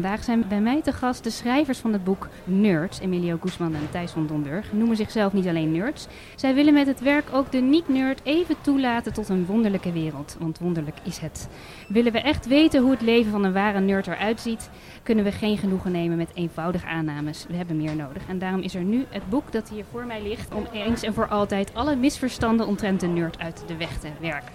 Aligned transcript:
Vandaag 0.00 0.24
zijn 0.24 0.48
bij 0.48 0.60
mij 0.60 0.82
te 0.82 0.92
gast 0.92 1.24
de 1.24 1.30
schrijvers 1.30 1.78
van 1.78 1.92
het 1.92 2.04
boek 2.04 2.28
Nerds, 2.44 3.00
Emilio 3.00 3.38
Guzman 3.40 3.74
en 3.74 3.90
Thijs 3.90 4.10
van 4.10 4.26
Donburg. 4.26 4.72
Noemen 4.72 4.96
zichzelf 4.96 5.32
niet 5.32 5.46
alleen 5.46 5.72
nerds. 5.72 6.06
Zij 6.36 6.54
willen 6.54 6.74
met 6.74 6.86
het 6.86 7.00
werk 7.00 7.32
ook 7.32 7.52
de 7.52 7.58
niet-nerd 7.58 8.20
even 8.22 8.60
toelaten 8.60 9.12
tot 9.12 9.28
een 9.28 9.46
wonderlijke 9.46 9.92
wereld. 9.92 10.36
Want 10.38 10.58
wonderlijk 10.58 10.96
is 11.02 11.18
het. 11.18 11.48
Willen 11.88 12.12
we 12.12 12.20
echt 12.20 12.46
weten 12.46 12.82
hoe 12.82 12.90
het 12.90 13.00
leven 13.00 13.30
van 13.30 13.44
een 13.44 13.52
ware 13.52 13.80
nerd 13.80 14.06
eruit 14.06 14.40
ziet, 14.40 14.70
kunnen 15.02 15.24
we 15.24 15.32
geen 15.32 15.58
genoegen 15.58 15.92
nemen 15.92 16.16
met 16.16 16.30
eenvoudige 16.34 16.86
aannames. 16.86 17.46
We 17.48 17.56
hebben 17.56 17.76
meer 17.76 17.96
nodig. 17.96 18.22
En 18.28 18.38
daarom 18.38 18.60
is 18.60 18.74
er 18.74 18.84
nu 18.84 19.06
het 19.08 19.28
boek 19.28 19.52
dat 19.52 19.68
hier 19.68 19.84
voor 19.90 20.06
mij 20.06 20.22
ligt 20.22 20.54
om 20.54 20.66
eens 20.72 21.02
en 21.02 21.14
voor 21.14 21.28
altijd 21.28 21.74
alle 21.74 21.96
misverstanden 21.96 22.66
omtrent 22.66 23.00
de 23.00 23.06
nerd 23.06 23.38
uit 23.38 23.64
de 23.66 23.76
weg 23.76 23.98
te 23.98 24.08
werken. 24.20 24.52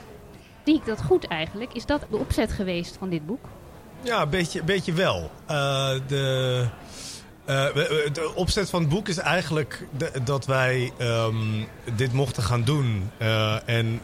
Zie 0.64 0.76
ik 0.76 0.86
dat 0.86 1.04
goed 1.04 1.28
eigenlijk? 1.28 1.74
Is 1.74 1.86
dat 1.86 2.06
de 2.10 2.18
opzet 2.18 2.52
geweest 2.52 2.98
van 2.98 3.10
dit 3.10 3.26
boek? 3.26 3.46
Ja, 4.04 4.22
een 4.22 4.30
beetje, 4.30 4.64
beetje 4.64 4.94
wel. 4.94 5.32
Uh, 5.52 5.90
de, 6.08 6.66
uh, 7.50 7.66
opzet 8.36 8.70
van 8.70 8.82
het 8.82 8.90
boek 8.90 9.08
is 9.08 9.18
eigenlijk 9.18 9.88
de, 9.98 10.12
dat 10.24 10.46
wij 10.46 10.92
um, 11.02 11.68
dit 11.96 12.14
mochten 12.14 12.44
gaan 12.44 12.64
doen. 12.64 13.10
Uh, 13.22 13.70
en 13.70 14.02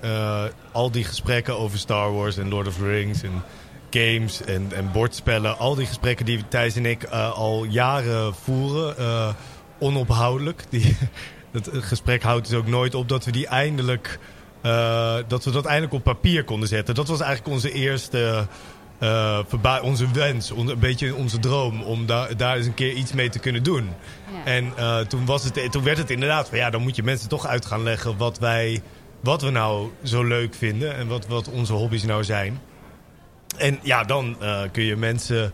al 0.72 0.92
die 0.92 1.04
gesprekken 1.04 1.58
over 1.58 1.78
Star 1.78 2.14
Wars 2.14 2.38
en 2.38 2.50
Lord 2.50 2.68
of 2.68 2.76
the 2.76 2.86
Rings 2.86 3.24
en 3.24 3.44
games 3.90 4.44
en, 4.44 4.72
en 4.74 4.92
bordspellen. 4.92 5.58
Al 5.58 5.76
die 5.76 5.86
gesprekken 5.86 6.26
die 6.26 6.48
Thijs 6.48 6.76
en 6.76 6.86
ik 6.86 7.06
al 7.34 7.64
jaren 7.64 8.36
voeren, 8.36 9.36
onophoudelijk. 9.80 10.64
Die, 10.70 10.98
dat 11.52 11.70
gesprek 11.72 12.24
houdt 12.24 12.50
dus 12.50 12.58
ook 12.58 12.68
nooit 12.68 12.96
op 12.96 13.10
dat 13.10 13.26
we 13.26 13.32
die 13.32 13.48
eindelijk... 13.48 14.20
dat 15.28 15.44
we 15.44 15.52
dat 15.52 15.66
eindelijk 15.66 15.94
op 15.94 16.04
papier 16.04 16.44
konden 16.44 16.70
zetten. 16.70 16.96
Dat 16.96 17.08
was 17.08 17.20
eigenlijk 17.20 17.54
onze 17.54 17.72
eerste... 17.72 18.48
Uh, 19.00 19.40
onze 19.82 20.12
wens, 20.12 20.50
een 20.50 20.80
beetje 20.80 21.16
onze 21.16 21.40
droom 21.40 21.82
om 21.82 22.06
daar, 22.06 22.38
daar 22.38 22.56
eens 22.56 22.66
een 22.66 22.74
keer 22.74 22.94
iets 22.94 23.14
mee 23.14 23.30
te 23.30 23.40
kunnen 23.40 23.64
doen. 23.64 23.90
Ja. 24.34 24.52
En 24.52 24.74
uh, 24.78 25.00
toen, 25.00 25.26
was 25.26 25.44
het, 25.44 25.72
toen 25.72 25.84
werd 25.84 25.98
het 25.98 26.10
inderdaad 26.10 26.50
van 26.50 26.58
ja, 26.58 26.70
dan 26.70 26.82
moet 26.82 26.96
je 26.96 27.04
mensen 27.04 27.30
toch 27.30 27.48
uit 27.48 27.66
gaan 27.66 27.84
leggen 27.84 28.18
wat, 28.18 28.40
wij, 28.40 28.82
wat 29.20 29.42
we 29.42 29.50
nou 29.50 29.90
zo 30.04 30.24
leuk 30.24 30.54
vinden 30.54 30.96
en 30.96 31.08
wat, 31.08 31.28
wat 31.28 31.50
onze 31.50 31.74
hobby's 31.74 32.04
nou 32.04 32.24
zijn. 32.24 32.60
En 33.58 33.80
ja, 33.82 34.04
dan 34.04 34.36
uh, 34.42 34.62
kun 34.72 34.84
je 34.84 34.96
mensen 34.96 35.54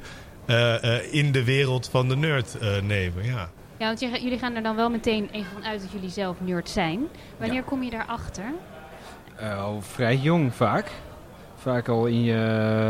in 1.11 1.31
de 1.31 1.43
wereld 1.43 1.89
van 1.89 2.09
de 2.09 2.15
nerd 2.15 2.57
nemen. 2.83 3.25
Ja. 3.25 3.49
ja, 3.77 3.85
want 3.85 3.99
jullie 3.99 4.37
gaan 4.37 4.55
er 4.55 4.63
dan 4.63 4.75
wel 4.75 4.89
meteen 4.89 5.29
even 5.31 5.51
van 5.53 5.65
uit 5.65 5.81
dat 5.81 5.91
jullie 5.91 6.09
zelf 6.09 6.37
nerd 6.39 6.69
zijn. 6.69 7.07
Wanneer 7.37 7.57
ja. 7.57 7.63
kom 7.65 7.83
je 7.83 7.89
daarachter? 7.89 8.53
al 9.57 9.81
vrij 9.81 10.15
jong 10.15 10.53
vaak 10.53 10.91
vaak 11.65 11.87
al 11.87 12.05
in 12.05 12.23
je, 12.23 12.35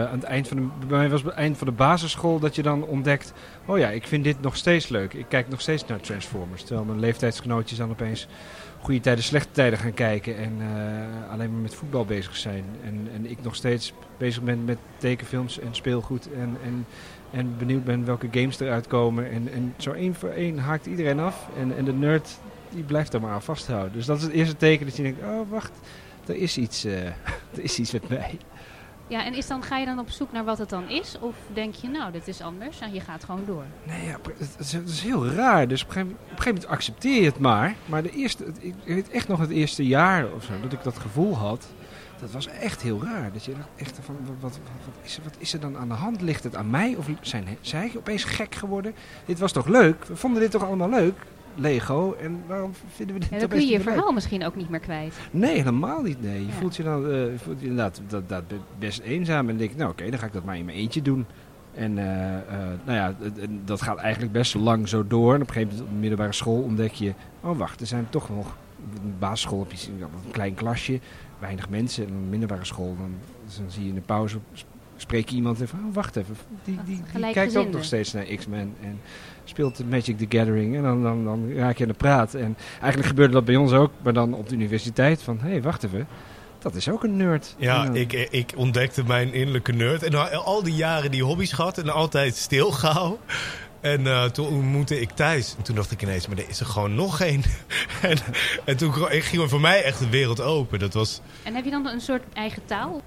aan 0.09 0.19
het 0.19 0.23
eind 0.23 0.47
van 0.47 0.57
de, 0.57 0.85
bij 0.87 0.97
mij 0.97 1.09
was 1.09 1.23
het 1.23 1.33
eind 1.33 1.57
van 1.57 1.67
de 1.67 1.73
basisschool 1.73 2.39
dat 2.39 2.55
je 2.55 2.61
dan 2.61 2.83
ontdekt, 2.83 3.33
oh 3.65 3.77
ja, 3.77 3.89
ik 3.89 4.07
vind 4.07 4.23
dit 4.23 4.41
nog 4.41 4.55
steeds 4.55 4.87
leuk. 4.87 5.13
Ik 5.13 5.25
kijk 5.29 5.49
nog 5.49 5.61
steeds 5.61 5.85
naar 5.85 5.99
Transformers. 5.99 6.63
Terwijl 6.63 6.85
mijn 6.85 6.99
leeftijdsgenootjes 6.99 7.77
dan 7.77 7.89
opeens 7.89 8.27
goede 8.81 8.99
tijden, 8.99 9.23
slechte 9.23 9.51
tijden 9.51 9.79
gaan 9.79 9.93
kijken 9.93 10.37
en 10.37 10.53
uh, 10.59 11.31
alleen 11.31 11.51
maar 11.51 11.61
met 11.61 11.75
voetbal 11.75 12.05
bezig 12.05 12.35
zijn. 12.35 12.63
En, 12.83 13.07
en 13.13 13.29
ik 13.29 13.37
nog 13.41 13.55
steeds 13.55 13.93
bezig 14.17 14.43
ben 14.43 14.65
met 14.65 14.77
tekenfilms 14.97 15.59
en 15.59 15.75
speelgoed 15.75 16.29
en, 16.33 16.57
en, 16.63 16.85
en 17.31 17.57
benieuwd 17.57 17.83
ben 17.83 18.05
welke 18.05 18.27
games 18.31 18.59
eruit 18.59 18.87
komen. 18.87 19.31
En, 19.31 19.53
en 19.53 19.73
zo 19.77 19.91
één 19.91 20.15
voor 20.15 20.29
één 20.29 20.57
haakt 20.57 20.85
iedereen 20.85 21.19
af 21.19 21.47
en, 21.59 21.77
en 21.77 21.85
de 21.85 21.93
nerd 21.93 22.39
die 22.69 22.83
blijft 22.83 23.13
er 23.13 23.21
maar 23.21 23.31
aan 23.31 23.41
vasthouden. 23.41 23.93
Dus 23.93 24.05
dat 24.05 24.17
is 24.17 24.23
het 24.23 24.31
eerste 24.31 24.57
teken 24.57 24.85
dat 24.85 24.95
je 24.95 25.03
denkt, 25.03 25.23
oh 25.23 25.49
wacht, 25.49 25.71
er 26.25 26.35
is 26.35 26.57
iets, 26.57 26.85
uh, 26.85 27.05
er 27.55 27.61
is 27.61 27.79
iets 27.79 27.91
met 27.91 28.09
mij. 28.09 28.37
Ja, 29.07 29.25
en 29.25 29.33
is 29.33 29.47
dan, 29.47 29.63
ga 29.63 29.77
je 29.77 29.85
dan 29.85 29.99
op 29.99 30.09
zoek 30.09 30.31
naar 30.31 30.43
wat 30.43 30.57
het 30.57 30.69
dan 30.69 30.89
is? 30.89 31.15
Of 31.19 31.35
denk 31.53 31.73
je, 31.75 31.87
nou, 31.87 32.11
dit 32.11 32.27
is 32.27 32.41
anders 32.41 32.79
en 32.79 32.93
je 32.93 32.99
gaat 32.99 33.23
gewoon 33.23 33.43
door? 33.45 33.65
Nee, 33.83 34.05
ja, 34.05 34.17
het, 34.37 34.81
is, 34.85 35.01
heel 35.01 35.27
raar. 35.27 35.67
Dus 35.67 35.83
op 35.83 35.87
een, 35.87 35.93
gegeven, 35.93 36.15
op 36.15 36.21
een, 36.21 36.27
gegeven, 36.29 36.53
moment 36.53 36.67
accepteer 36.71 37.21
je 37.21 37.25
het 37.25 37.39
maar. 37.39 37.75
Maar 37.85 38.03
de 38.03 38.11
eerste, 38.11 38.45
ik 38.59 38.73
weet 38.85 39.09
echt 39.09 39.27
nog 39.27 39.39
het 39.39 39.49
eerste 39.49 39.85
jaar 39.85 40.33
of 40.33 40.43
zo, 40.43 40.53
dat 40.61 40.73
ik 40.73 40.83
dat 40.83 40.99
gevoel 40.99 41.35
had. 41.35 41.67
Dat 42.19 42.31
was 42.31 42.47
echt 42.47 42.81
heel 42.81 43.03
raar. 43.03 43.33
Dat 43.33 43.45
je 43.45 43.53
echt 43.75 43.99
van, 44.01 44.17
wat, 44.25 44.35
wat, 44.39 44.59
wat, 44.85 44.95
is 45.03 45.17
er, 45.17 45.23
wat 45.23 45.35
is 45.37 45.53
er 45.53 45.59
dan 45.59 45.77
aan 45.77 45.87
de 45.87 45.93
hand? 45.93 46.21
Ligt 46.21 46.43
het 46.43 46.55
aan 46.55 46.69
mij? 46.69 46.95
Of 46.97 47.07
zijn 47.21 47.47
zij 47.61 47.91
opeens 47.97 48.23
gek 48.23 48.55
geworden? 48.55 48.95
Dit 49.25 49.39
was 49.39 49.51
toch 49.51 49.67
leuk? 49.67 50.05
We 50.05 50.15
vonden 50.15 50.41
dit 50.41 50.51
toch 50.51 50.63
allemaal 50.63 50.89
leuk? 50.89 51.17
Lego. 51.55 52.13
En 52.13 52.43
waarom 52.47 52.71
vinden 52.87 53.15
we 53.15 53.21
dit 53.21 53.29
ja, 53.29 53.39
dan 53.39 53.47
kun 53.47 53.59
je 53.59 53.67
je 53.67 53.79
verhaal 53.79 54.11
misschien 54.11 54.45
ook 54.45 54.55
niet 54.55 54.69
meer 54.69 54.79
kwijt. 54.79 55.13
Nee, 55.31 55.57
helemaal 55.57 56.01
niet. 56.01 56.21
Nee. 56.21 56.45
Je 56.45 56.51
voelt 56.51 56.75
je 56.75 56.83
dan 56.83 57.11
uh, 57.11 57.25
voelt 57.35 57.59
je 57.59 57.67
inderdaad 57.67 58.01
dat, 58.07 58.29
dat 58.29 58.43
best 58.79 58.99
eenzaam. 58.99 59.49
En 59.49 59.57
denk 59.57 59.75
nou 59.75 59.91
oké, 59.91 60.09
dan 60.09 60.19
ga 60.19 60.25
ik 60.25 60.33
dat 60.33 60.43
maar 60.43 60.57
in 60.57 60.65
mijn 60.65 60.77
eentje 60.77 61.01
doen. 61.01 61.25
En 61.73 61.97
uh, 61.97 62.05
uh, 62.05 62.39
nou 62.85 62.97
ja, 62.97 63.15
dat 63.65 63.81
gaat 63.81 63.97
eigenlijk 63.97 64.33
best 64.33 64.55
lang 64.55 64.87
zo 64.87 65.07
door. 65.07 65.33
En 65.33 65.41
op 65.41 65.47
een 65.47 65.53
gegeven 65.53 65.67
moment 65.67 65.87
op 65.89 65.93
de 65.93 65.99
middelbare 65.99 66.33
school 66.33 66.61
ontdek 66.61 66.91
je... 66.91 67.13
Oh 67.41 67.57
wacht, 67.57 67.81
er 67.81 67.87
zijn 67.87 68.07
toch 68.09 68.29
nog... 68.29 68.57
Een 69.03 69.15
basisschool 69.19 69.59
heb 69.59 69.71
je 69.71 69.91
een 69.91 70.31
klein 70.31 70.53
klasje, 70.53 70.99
weinig 71.39 71.69
mensen. 71.69 72.07
En 72.07 72.13
een 72.13 72.29
middelbare 72.29 72.65
school, 72.65 72.95
dan, 72.97 73.11
dan 73.57 73.71
zie 73.71 73.83
je 73.83 73.89
in 73.89 73.95
de 73.95 74.01
pauze 74.01 74.37
spreek 74.97 75.29
je 75.29 75.35
iemand 75.35 75.61
en 75.61 75.67
van, 75.67 75.79
oh, 75.87 75.93
wacht 75.93 76.15
even, 76.15 76.35
die, 76.63 76.79
die, 76.85 77.01
die 77.13 77.31
kijkt 77.31 77.57
ook 77.57 77.71
nog 77.71 77.83
steeds 77.83 78.13
naar 78.13 78.23
X-Men 78.23 78.75
en 78.81 78.99
speelt 79.43 79.89
Magic 79.89 80.17
the 80.17 80.37
Gathering 80.37 80.75
en 80.75 80.83
dan, 80.83 81.03
dan, 81.03 81.23
dan 81.23 81.53
raak 81.53 81.77
je 81.77 81.83
aan 81.83 81.89
de 81.89 81.95
praat. 81.95 82.33
En 82.33 82.57
eigenlijk 82.71 83.07
gebeurde 83.07 83.33
dat 83.33 83.45
bij 83.45 83.55
ons 83.55 83.71
ook, 83.71 83.91
maar 84.01 84.13
dan 84.13 84.33
op 84.33 84.49
de 84.49 84.55
universiteit 84.55 85.21
van, 85.21 85.39
hé, 85.39 85.49
hey, 85.49 85.61
wacht 85.61 85.83
even, 85.83 86.07
dat 86.59 86.75
is 86.75 86.89
ook 86.89 87.03
een 87.03 87.17
nerd. 87.17 87.55
Ja, 87.57 87.89
ik, 87.93 88.13
ik 88.13 88.53
ontdekte 88.55 89.03
mijn 89.03 89.33
innerlijke 89.33 89.71
nerd 89.71 90.03
en 90.03 90.43
al 90.45 90.63
die 90.63 90.75
jaren 90.75 91.11
die 91.11 91.23
hobby's 91.23 91.51
gehad 91.51 91.77
en 91.77 91.89
altijd 91.89 92.35
stilgehouden. 92.35 93.19
En 93.81 94.01
uh, 94.01 94.23
toen 94.23 94.47
ontmoette 94.47 95.01
ik 95.01 95.09
Thijs. 95.11 95.55
En 95.57 95.63
toen 95.63 95.75
dacht 95.75 95.91
ik 95.91 96.01
ineens, 96.01 96.27
maar 96.27 96.37
er 96.37 96.49
is 96.49 96.59
er 96.59 96.65
gewoon 96.65 96.95
nog 96.95 97.21
één. 97.21 97.43
en, 98.01 98.17
en 98.65 98.77
toen 98.77 98.93
ging 99.09 99.49
voor 99.49 99.61
mij 99.61 99.83
echt 99.83 99.99
de 99.99 100.09
wereld 100.09 100.41
open. 100.41 100.79
Dat 100.79 100.93
was... 100.93 101.21
En 101.43 101.55
heb 101.55 101.63
je 101.63 101.71
dan 101.71 101.87
een 101.87 102.01
soort 102.01 102.23
eigen 102.33 102.65
taal? 102.65 103.01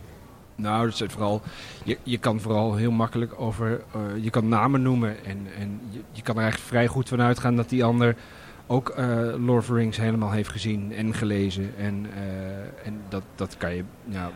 Nou, 0.58 0.90
dat 0.90 1.00
is 1.00 1.12
vooral, 1.12 1.42
je, 1.84 1.98
je 2.02 2.18
kan 2.18 2.40
vooral 2.40 2.74
heel 2.74 2.90
makkelijk 2.90 3.40
over, 3.40 3.80
uh, 3.96 4.24
je 4.24 4.30
kan 4.30 4.48
namen 4.48 4.82
noemen 4.82 5.24
en, 5.24 5.46
en 5.58 5.80
je, 5.90 6.00
je, 6.12 6.22
kan 6.22 6.34
er 6.36 6.42
eigenlijk 6.42 6.70
vrij 6.70 6.86
goed 6.86 7.08
van 7.08 7.20
uitgaan 7.20 7.56
dat 7.56 7.68
die 7.68 7.84
ander 7.84 8.16
ook 8.66 8.94
uh, 8.98 9.06
Lord 9.46 9.58
of 9.58 9.66
the 9.66 9.74
Rings 9.74 9.96
helemaal 9.96 10.30
heeft 10.30 10.48
gezien 10.48 10.92
en 10.92 11.14
gelezen. 11.14 11.74
En, 11.76 12.06
uh, 12.14 12.86
en 12.86 13.00
dat, 13.08 13.22
dat 13.34 13.56
kan 13.56 13.74
je, 13.74 13.84
ja, 14.04 14.30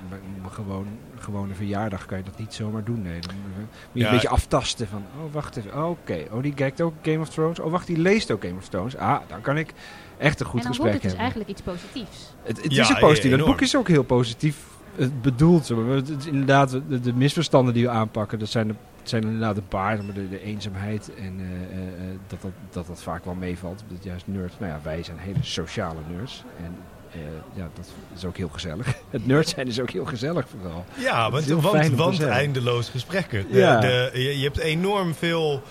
gewoon, 0.51 0.87
gewone 1.19 1.55
verjaardag 1.55 2.07
kan 2.07 2.19
je 2.19 2.25
dat 2.25 2.39
niet 2.39 2.55
zomaar 2.55 2.85
doen. 2.85 3.03
Nee. 3.03 3.21
Dan 3.21 3.35
moet 3.35 3.67
je 3.93 4.01
ja. 4.01 4.07
een 4.07 4.13
beetje 4.13 4.29
aftasten 4.29 4.89
van, 4.89 5.05
oh 5.17 5.33
wacht 5.33 5.57
even, 5.57 5.75
oh, 5.75 5.89
oké, 5.89 6.13
okay. 6.13 6.29
oh 6.31 6.43
die 6.43 6.55
kijkt 6.55 6.81
ook 6.81 6.95
Game 7.03 7.21
of 7.21 7.29
Thrones, 7.29 7.59
oh 7.59 7.71
wacht, 7.71 7.87
die 7.87 7.99
leest 7.99 8.31
ook 8.31 8.45
Game 8.45 8.57
of 8.57 8.69
Thrones. 8.69 8.97
Ah, 8.97 9.21
dan 9.29 9.41
kan 9.41 9.59
ik 9.59 9.73
echt 10.19 10.41
een 10.41 10.47
goed 10.47 10.67
gesprek 10.67 10.93
hebben. 10.93 11.11
En 11.11 11.17
dan 11.19 11.27
wordt 11.27 11.43
het 11.43 11.51
dus 11.51 11.51
eigenlijk 11.51 11.51
iets 11.51 11.63
positiefs. 11.63 12.35
Het, 12.43 12.63
het 12.63 12.75
ja, 12.75 12.83
is 12.83 12.89
een 12.89 12.99
positief, 12.99 13.31
het 13.31 13.45
boek 13.45 13.61
is 13.61 13.77
ook 13.77 13.89
heel 13.89 14.03
positief 14.03 14.57
het 14.97 15.23
bedoelt. 15.23 15.69
Het 15.69 16.27
inderdaad, 16.27 16.71
de, 16.71 17.01
de, 17.01 17.13
misverstanden 17.13 17.75
die 17.75 17.85
we 17.85 17.91
aanpakken, 17.91 18.39
dat 18.39 18.49
zijn, 18.49 18.69
de, 18.69 18.75
zijn 19.03 19.23
inderdaad 19.23 19.57
een 19.57 19.69
paar. 19.69 19.97
De, 20.15 20.29
de 20.29 20.43
eenzaamheid 20.43 21.11
en 21.15 21.41
uh, 21.41 21.47
uh, 21.47 22.19
dat, 22.27 22.43
dat, 22.43 22.51
dat 22.71 22.87
dat 22.87 23.03
vaak 23.03 23.25
wel 23.25 23.35
meevalt. 23.35 23.85
Dat 23.89 24.05
juist 24.05 24.27
nerds, 24.27 24.55
nou 24.59 24.73
ja, 24.73 24.81
wij 24.83 25.03
zijn 25.03 25.19
hele 25.19 25.39
sociale 25.41 26.01
nerds. 26.11 26.45
En 26.57 26.77
uh, 27.17 27.23
ja, 27.55 27.69
dat 27.75 27.87
is 28.15 28.25
ook 28.25 28.37
heel 28.37 28.49
gezellig. 28.49 28.87
Het 29.11 29.27
nerd 29.27 29.49
zijn 29.49 29.67
is 29.67 29.81
ook 29.81 29.91
heel 29.91 30.05
gezellig 30.05 30.47
vooral. 30.49 30.85
Ja, 30.95 31.31
want, 31.31 31.47
want, 31.47 31.89
want 31.89 32.23
eindeloos 32.23 32.89
gesprekken. 32.89 33.47
De, 33.51 33.59
ja. 33.59 33.81
de, 33.81 34.11
je, 34.13 34.39
je, 34.39 34.45
hebt 34.45 34.59
enorm 34.59 35.15
veel 35.15 35.63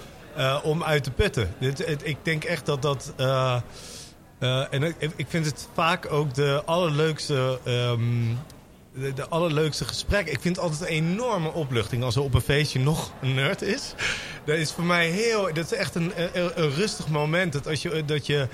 om 0.63 0.83
uit 0.83 1.03
te 1.03 1.11
putten. 1.11 1.49
Het, 1.57 1.85
het, 1.85 2.07
ik 2.07 2.17
denk 2.21 2.43
echt 2.43 2.65
dat 2.65 2.81
dat... 2.81 3.13
en 4.69 4.83
ik, 4.83 4.95
ik 5.15 5.25
vind 5.27 5.45
het 5.45 5.67
vaak 5.74 6.12
ook 6.12 6.33
de 6.33 6.62
allerleukste 6.65 7.59
um, 7.67 8.38
de, 8.93 9.13
de, 9.13 9.27
allerleukste 9.27 9.85
gesprek. 9.85 10.27
Ik 10.27 10.41
vind 10.41 10.55
het 10.55 10.65
altijd 10.65 10.81
een 10.81 10.95
enorme 10.95 11.51
opluchting 11.51 12.03
als 12.03 12.15
er 12.15 12.21
op 12.21 12.33
een 12.33 12.41
feestje 12.41 12.79
nog 12.79 13.13
een 13.21 13.33
nerd 13.33 13.61
is. 13.61 13.93
Dat 14.45 14.57
is 14.57 14.71
voor 14.71 14.83
mij 14.83 15.09
heel... 15.09 15.53
Dat 15.53 15.65
is 15.65 15.73
echt 15.73 15.95
een, 15.95 16.11
een, 16.15 16.51
een 16.61 16.71
rustig 16.71 17.07
moment. 17.07 17.53
Dat 17.53 17.67
als 17.67 17.81
je... 17.81 18.05
Dat 18.05 18.25
je 18.25 18.47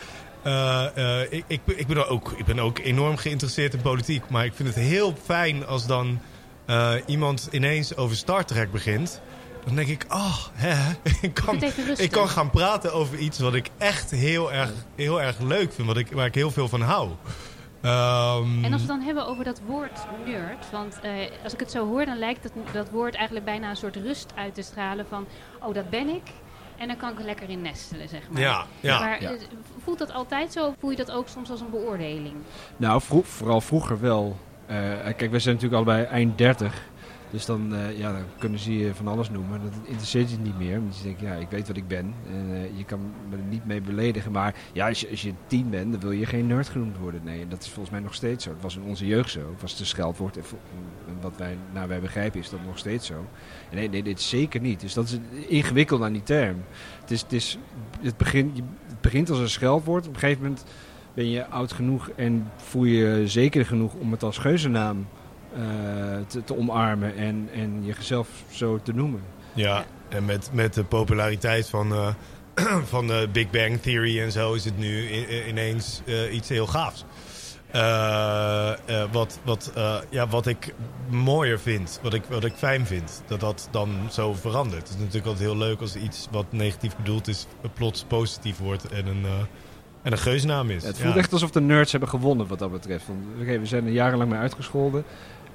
uh, 0.46 0.86
uh, 0.98 1.22
ik, 1.22 1.44
ik, 1.48 1.62
ik, 1.66 1.88
ben 1.88 2.08
ook, 2.08 2.32
ik 2.38 2.46
ben 2.46 2.60
ook 2.60 2.80
enorm 2.80 3.18
geïnteresseerd 3.18 3.74
in 3.74 3.82
politiek. 3.82 4.30
Maar 4.30 4.46
ik 4.46 4.54
vind 4.54 4.68
het 4.68 4.78
heel 4.78 5.14
fijn 5.24 5.66
als 5.66 5.88
dan 5.88 6.20
uh, 6.68 6.94
iemand 7.06 7.48
ineens 7.52 7.96
over 7.96 8.16
Star 8.16 8.46
Trek 8.46 8.72
begint. 8.72 9.22
Dan 9.66 9.76
denk 9.76 9.88
ik, 9.88 10.06
oh, 10.10 10.38
hè, 10.54 10.94
ik, 11.28 11.34
kan, 11.34 11.64
ik 11.98 12.12
kan 12.12 12.30
gaan 12.30 12.50
praten 12.50 12.94
over 12.94 13.18
iets 13.18 13.40
wat 13.40 13.54
ik 13.54 13.70
echt 13.78 14.12
heel 14.12 14.54
erg, 14.54 14.72
heel 14.96 15.22
erg 15.22 15.40
leuk 15.40 15.74
vind. 15.74 15.88
Wat 15.88 15.98
ik, 15.98 16.12
waar 16.12 16.26
ik 16.26 16.36
heel 16.36 16.52
veel 16.52 16.68
van 16.68 16.82
hou. 16.82 17.10
Um, 17.88 18.64
en 18.64 18.74
als 18.74 18.82
we 18.82 18.88
dan 18.88 19.02
hebben 19.02 19.28
over 19.28 19.44
dat 19.44 19.62
woord 19.66 20.00
nerd, 20.26 20.70
want 20.72 21.00
uh, 21.06 21.12
als 21.44 21.54
ik 21.54 21.60
het 21.60 21.72
zo 21.72 21.88
hoor, 21.88 22.06
dan 22.06 22.18
lijkt 22.18 22.44
dat, 22.44 22.52
dat 22.74 22.90
woord 22.90 23.16
eigenlijk 23.16 23.46
bijna 23.46 23.70
een 23.70 23.76
soort 23.76 23.96
rust 23.96 24.34
uit 24.36 24.54
te 24.56 24.62
stralen 24.62 25.06
van, 25.10 25.26
oh 25.64 25.74
dat 25.74 25.90
ben 25.90 26.08
ik. 26.10 26.22
En 26.78 26.88
dan 26.88 26.98
kan 26.98 27.12
ik 27.12 27.20
lekker 27.20 27.50
in 27.50 27.62
nestelen, 27.62 28.10
zeg 28.10 28.22
maar. 28.30 28.42
Ja, 28.42 28.66
ja. 28.80 29.00
Maar 29.00 29.22
ja. 29.22 29.32
Uh, 29.32 29.38
voelt 29.84 29.98
dat 29.98 30.14
altijd 30.14 30.52
zo 30.52 30.66
of 30.66 30.74
voel 30.80 30.90
je 30.90 30.96
dat 30.96 31.12
ook 31.12 31.28
soms 31.28 31.50
als 31.50 31.62
een 31.62 31.70
beoordeling? 31.70 32.36
Nou, 32.78 33.02
vro- 33.02 33.22
vooral 33.22 33.62
vroeger 33.62 34.00
wel. 34.00 34.38
Eh, 34.66 34.76
kijk, 35.04 35.32
wij 35.32 35.40
zijn 35.40 35.56
natuurlijk 35.56 35.84
allebei 35.84 36.04
eind 36.06 36.38
30. 36.38 36.84
Dus 37.32 37.46
dan, 37.46 37.76
eh, 37.76 37.98
ja, 37.98 38.12
dan 38.12 38.24
kunnen 38.38 38.60
ze 38.60 38.78
je 38.78 38.96
van 38.96 39.08
alles 39.08 39.30
noemen. 39.30 39.62
Dat 39.62 39.74
interesseert 39.84 40.32
je 40.32 40.38
niet 40.38 40.58
meer. 40.58 40.82
Want 40.82 40.98
je 40.98 41.04
denkt, 41.04 41.20
ja, 41.20 41.34
ik 41.34 41.50
weet 41.50 41.68
wat 41.68 41.78
ik 41.78 41.88
ben. 41.88 42.14
En 42.32 42.54
eh, 42.54 42.78
je 42.78 42.84
kan 42.84 43.00
me 43.30 43.36
er 43.36 43.44
niet 43.50 43.66
mee 43.66 43.82
beledigen. 43.82 44.32
Maar 44.32 44.56
ja, 44.74 44.88
als 44.88 45.02
je, 45.02 45.10
als 45.10 45.22
je 45.22 45.34
tien 45.48 45.70
bent, 45.70 45.92
dan 45.92 46.02
wil 46.02 46.12
je 46.12 46.26
geen 46.26 46.48
nerd 46.48 46.70
genoemd 46.70 46.98
worden. 46.98 47.22
Nee, 47.24 47.48
dat 47.48 47.62
is 47.62 47.68
volgens 47.68 47.90
mij 47.90 48.00
nog 48.00 48.14
steeds 48.14 48.44
zo. 48.44 48.50
Het 48.50 48.62
was 48.62 48.76
in 48.76 48.84
onze 48.84 49.06
jeugd 49.06 49.30
zo. 49.30 49.40
Het 49.52 49.62
was 49.62 49.74
te 49.74 49.86
scheldwoord. 49.86 50.38
En 50.38 50.44
wat 51.22 51.38
wij, 51.38 51.58
nou, 51.74 51.88
wij 51.88 52.00
begrijpen 52.00 52.40
is 52.40 52.50
dat 52.50 52.60
nog 52.66 52.78
steeds 52.78 53.08
zo. 53.08 53.26
Nee, 53.72 53.90
nee, 53.90 54.04
dit 54.04 54.20
is 54.20 54.30
zeker 54.30 54.62
niet. 54.62 54.80
Dus 54.80 54.94
dat 54.94 55.06
is 55.06 55.20
ingewikkeld 55.48 56.02
aan 56.02 56.14
die 56.14 56.24
term. 56.24 56.64
Het, 57.02 57.12
is, 57.12 57.22
het, 57.22 57.34
is, 57.34 57.58
het, 58.02 58.18
begint, 58.18 58.58
het 58.58 59.02
begint 59.02 59.30
als 59.30 59.40
een 59.40 59.50
scheldwoord. 59.50 60.08
Op 60.08 60.14
een 60.14 60.20
gegeven 60.20 60.44
moment 60.44 60.66
ben 61.14 61.30
je 61.30 61.48
oud 61.48 61.72
genoeg 61.72 62.10
en 62.16 62.52
voel 62.56 62.84
je 62.84 63.28
zeker 63.28 63.66
genoeg 63.66 63.94
om 63.94 64.12
het 64.12 64.24
als 64.24 64.38
geuzennaam 64.38 65.08
te, 66.28 66.44
te 66.44 66.58
omarmen 66.58 67.16
en, 67.16 67.50
en 67.54 67.86
jezelf 67.86 68.28
zo 68.52 68.80
te 68.84 68.94
noemen. 68.94 69.22
Ja, 69.54 69.86
en 70.10 70.26
met, 70.26 70.50
met 70.54 70.74
de 70.74 70.84
populariteit 70.84 71.70
van, 71.70 71.92
eh, 71.94 72.08
van 72.94 73.08
de 73.08 73.30
Big 73.32 73.50
Bang 73.50 73.82
Theory 73.82 74.22
en 74.22 74.32
zo 74.32 74.54
is 74.54 74.66
het 74.66 74.78
nu 74.78 75.08
ineens 75.48 76.02
eh, 76.06 76.34
iets 76.34 76.50
heel 76.50 76.68
gaafs. 76.68 77.06
Eh, 77.72 78.72
eh, 78.72 79.12
wat, 79.12 79.40
wat, 79.44 79.72
eh, 79.76 79.96
ja, 80.10 80.28
wat 80.28 80.48
ik 80.48 80.74
mooier 81.10 81.60
vind, 81.60 82.00
wat 82.04 82.14
ik, 82.14 82.24
wat 82.30 82.44
ik 82.44 82.54
fijn 82.56 82.86
vind, 82.86 83.24
dat 83.28 83.40
dat 83.40 83.68
dan 83.72 83.90
zo 84.12 84.34
verandert. 84.34 84.82
Het 84.82 84.90
is 84.90 84.96
natuurlijk 84.98 85.26
altijd 85.26 85.46
heel 85.50 85.58
leuk 85.58 85.82
als 85.82 85.96
iets 85.96 86.28
wat 86.32 86.46
negatief 86.50 86.96
bedoeld 86.96 87.28
is, 87.28 87.48
plots 87.74 88.04
positief 88.04 88.58
wordt 88.58 88.88
en 88.88 89.08
een, 89.08 89.26
eh, 89.26 89.32
en 90.02 90.12
een 90.12 90.18
geusnaam 90.18 90.70
is. 90.70 90.84
Het 90.84 91.00
voelt 91.00 91.14
Ja. 91.14 91.20
echt 91.20 91.34
alsof 91.34 91.52
de 91.52 91.62
nerds 91.62 91.92
hebben 91.92 92.10
gewonnen 92.10 92.48
wat 92.48 92.60
dat 92.60 92.72
betreft. 92.72 93.08
Want, 93.08 93.20
oké, 93.42 93.60
we 93.60 93.66
zijn 93.66 93.86
er 93.86 93.92
jarenlang 93.92 94.30
mee 94.30 94.40
uitgescholden. 94.40 95.04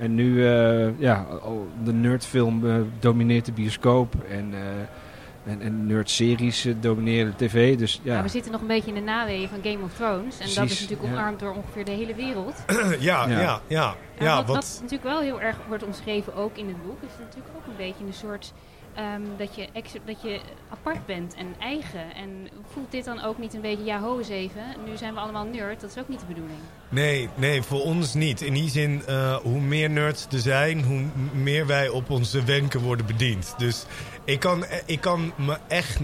En 0.03 0.15
nu, 0.15 0.47
eh, 0.47 0.99
ja, 0.99 1.27
al 1.43 1.69
de 1.85 1.93
nerdfilm 1.93 2.67
eh, 2.67 2.75
domineert 2.99 3.45
de 3.45 3.53
bioscoop. 3.53 4.15
En, 4.29 4.55
eh, 4.55 5.53
en, 5.53 5.61
en 5.61 5.87
nerdseries 5.87 6.69
domineren 6.81 7.35
de 7.37 7.47
tv. 7.47 7.79
Dus 7.79 8.01
ja, 8.03 8.15
Maar 8.15 8.23
we 8.23 8.29
zitten 8.29 8.53
nog 8.53 8.61
een 8.61 8.67
beetje 8.67 8.89
in 8.89 8.95
de 8.95 9.01
naweeën 9.01 9.49
van 9.49 9.59
Game 9.63 9.85
of 9.85 9.95
Thrones. 9.95 10.39
En 10.39 10.47
dat 10.55 10.71
is 10.71 10.81
natuurlijk 10.81 11.09
ja. 11.09 11.19
omarmd 11.19 11.41
door 11.41 11.55
ongeveer 11.55 11.85
de 11.85 11.91
hele 11.91 12.15
wereld. 12.15 12.65
ja, 12.99 13.27
ja, 13.27 13.29
Ja. 13.29 13.39
ja, 13.39 13.61
ja, 13.67 13.95
Ja, 14.19 14.45
wat 14.45 14.79
natuurlijk 14.81 15.09
wel 15.09 15.21
heel 15.21 15.41
erg 15.41 15.57
wordt 15.69 15.85
omschreven, 15.85 16.35
ook 16.35 16.57
in 16.57 16.69
het 16.69 16.83
boek, 16.87 17.03
is 17.03 17.19
natuurlijk 17.19 17.55
ook 17.57 17.67
een 17.67 17.77
beetje 17.77 18.05
een 18.05 18.15
soort 18.15 18.53
ehm, 18.95 19.23
dat, 19.37 19.55
je 19.55 19.69
dat 20.05 20.23
je 20.23 20.41
apart 20.69 21.07
bent 21.07 21.35
en 21.35 21.55
eigen. 21.59 22.15
En 22.15 22.49
voelt 22.73 22.91
dit 22.91 23.05
dan 23.05 23.23
ook 23.23 23.39
niet 23.39 23.55
een 23.55 23.61
beetje, 23.61 23.85
ja, 23.85 24.01
ho 24.01 24.19
even, 24.19 24.63
nu 24.85 24.97
zijn 24.97 25.15
we 25.15 25.21
allemaal 25.21 25.45
nerd, 25.45 25.81
dat 25.81 25.91
is 25.91 25.99
ook 25.99 26.09
niet 26.09 26.21
de 26.21 26.27
bedoeling. 26.27 26.59
Nee, 26.89 27.29
nee, 27.35 27.63
voor 27.63 27.81
ons 27.83 28.15
niet. 28.15 28.41
In 28.41 28.55
die 28.55 28.71
zin, 28.71 29.03
eh, 29.07 29.37
hoe 29.37 29.61
meer 29.61 29.91
nerds 29.91 30.27
er 30.31 30.39
zijn, 30.39 30.85
hoe 30.85 31.05
meer 31.33 31.67
wij 31.67 31.89
op 31.89 32.11
onze 32.11 32.45
wenken 32.45 32.81
worden 32.81 33.07
bediend. 33.07 33.55
Dus 33.59 33.85
ik 34.25 34.41
kan, 34.41 34.65
eh, 34.65 34.79
ik 34.87 35.01
kan 35.01 35.33
me 35.37 35.59
echt... 35.69 36.01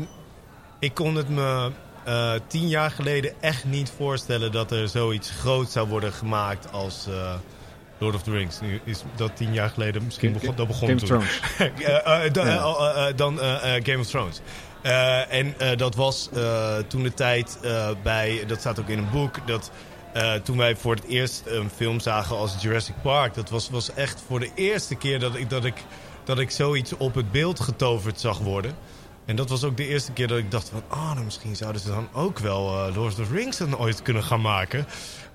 Ik 0.79 0.95
kon 0.95 1.15
het 1.15 1.29
me 1.29 1.71
eh, 2.05 2.33
tien 2.47 2.69
jaar 2.69 2.91
geleden 2.91 3.33
echt 3.41 3.65
niet 3.65 3.93
voorstellen... 3.97 4.53
dat 4.53 4.73
er 4.73 4.89
zoiets 4.89 5.31
groot 5.31 5.71
zou 5.71 5.89
worden 5.89 6.13
gemaakt 6.13 6.73
als 6.73 7.07
Lord 7.99 8.15
of 8.15 8.23
the 8.23 8.31
Rings. 8.31 8.61
Nu 8.61 8.81
is 8.85 9.03
dat 9.17 9.37
tien 9.37 9.53
jaar 9.53 9.71
geleden 9.71 10.05
misschien 10.05 10.33
begon, 10.33 10.55
dat 10.57 10.67
begon 10.67 10.89
Game 10.89 11.01
of. 11.01 11.09
Thrones. 11.09 11.41
Dan, 12.33 12.47
Ja. 12.47 13.13
dan 13.13 13.39
Game 13.83 13.99
of 13.99 14.07
Thrones. 14.07 14.41
Eh, 14.83 15.33
en 15.33 15.55
eh, 15.59 15.77
dat 15.77 15.95
was 15.95 16.29
eh, 16.35 16.77
toen 16.77 17.03
de 17.03 17.15
tijd 17.15 17.59
bij, 18.03 18.45
dat 18.47 18.61
staat 18.61 18.81
ook 18.81 18.89
in 18.89 18.99
een 18.99 19.11
boek, 19.11 19.47
dat 19.47 19.71
toen 20.43 20.57
wij 20.57 20.77
voor 20.77 20.95
het 20.95 21.05
eerst 21.05 21.43
een 21.47 21.71
film 21.71 22.01
zagen 22.01 22.37
als 22.37 22.55
Jurassic 22.61 22.95
Park, 23.03 23.35
dat 23.35 23.51
was, 23.51 23.71
was 23.71 23.95
echt 23.95 24.23
voor 24.27 24.41
de 24.41 24.51
eerste 24.55 24.95
keer 24.95 25.19
dat 25.21 25.37
ik, 25.37 25.51
dat, 25.51 25.65
ik, 25.65 25.85
dat 26.25 26.39
ik 26.39 26.51
zoiets 26.51 26.97
op 26.97 27.15
het 27.15 27.31
beeld 27.33 27.61
getoverd 27.61 28.21
zag 28.21 28.39
worden. 28.39 28.75
En 29.25 29.37
dat 29.37 29.49
was 29.49 29.65
ook 29.65 29.77
de 29.77 29.87
eerste 29.87 30.13
keer 30.13 30.27
dat 30.27 30.39
ik 30.39 30.51
dacht 30.51 30.69
van, 30.69 30.83
ah, 30.89 31.13
nou, 31.13 31.25
misschien 31.25 31.57
zouden 31.57 31.81
ze 31.81 31.89
dan 31.89 32.09
ook 32.13 32.39
wel 32.39 32.63
Lord 32.95 32.99
of 32.99 33.15
the 33.15 33.35
Rings 33.35 33.57
dan 33.57 33.79
ooit 33.79 34.03
kunnen 34.03 34.23
gaan 34.23 34.41
maken. 34.41 34.87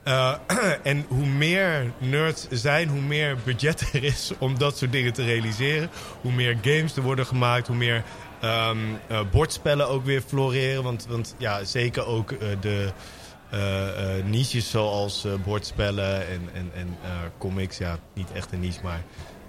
Eh, 0.03 0.33
en 0.83 1.05
hoe 1.07 1.25
meer 1.25 1.91
nerds 1.97 2.47
er 2.49 2.57
zijn, 2.57 2.87
hoe 2.87 3.01
meer 3.01 3.37
budget 3.43 3.89
er 3.93 4.03
is 4.03 4.31
om 4.37 4.57
dat 4.57 4.77
soort 4.77 4.91
dingen 4.91 5.13
te 5.13 5.23
realiseren. 5.23 5.89
Hoe 6.21 6.31
meer 6.31 6.57
games 6.61 6.95
er 6.95 7.01
worden 7.01 7.25
gemaakt, 7.25 7.67
hoe 7.67 7.75
meer 7.75 8.03
eh, 8.39 8.71
bordspellen 9.31 9.87
ook 9.87 10.05
weer 10.05 10.21
floreren. 10.21 10.83
Want, 10.83 11.05
want 11.09 11.35
ja, 11.37 11.63
zeker 11.63 12.05
ook 12.05 12.31
eh, 12.31 12.47
de 12.61 12.91
niches 14.25 14.69
zoals 14.69 15.27
bordspellen 15.43 16.27
en, 16.27 16.49
en, 16.53 16.71
en 16.75 16.97
comics. 17.37 17.77
Ja, 17.77 17.99
niet 18.13 18.31
echt 18.31 18.51
een 18.51 18.59
niche, 18.59 18.79
maar... 18.83 19.01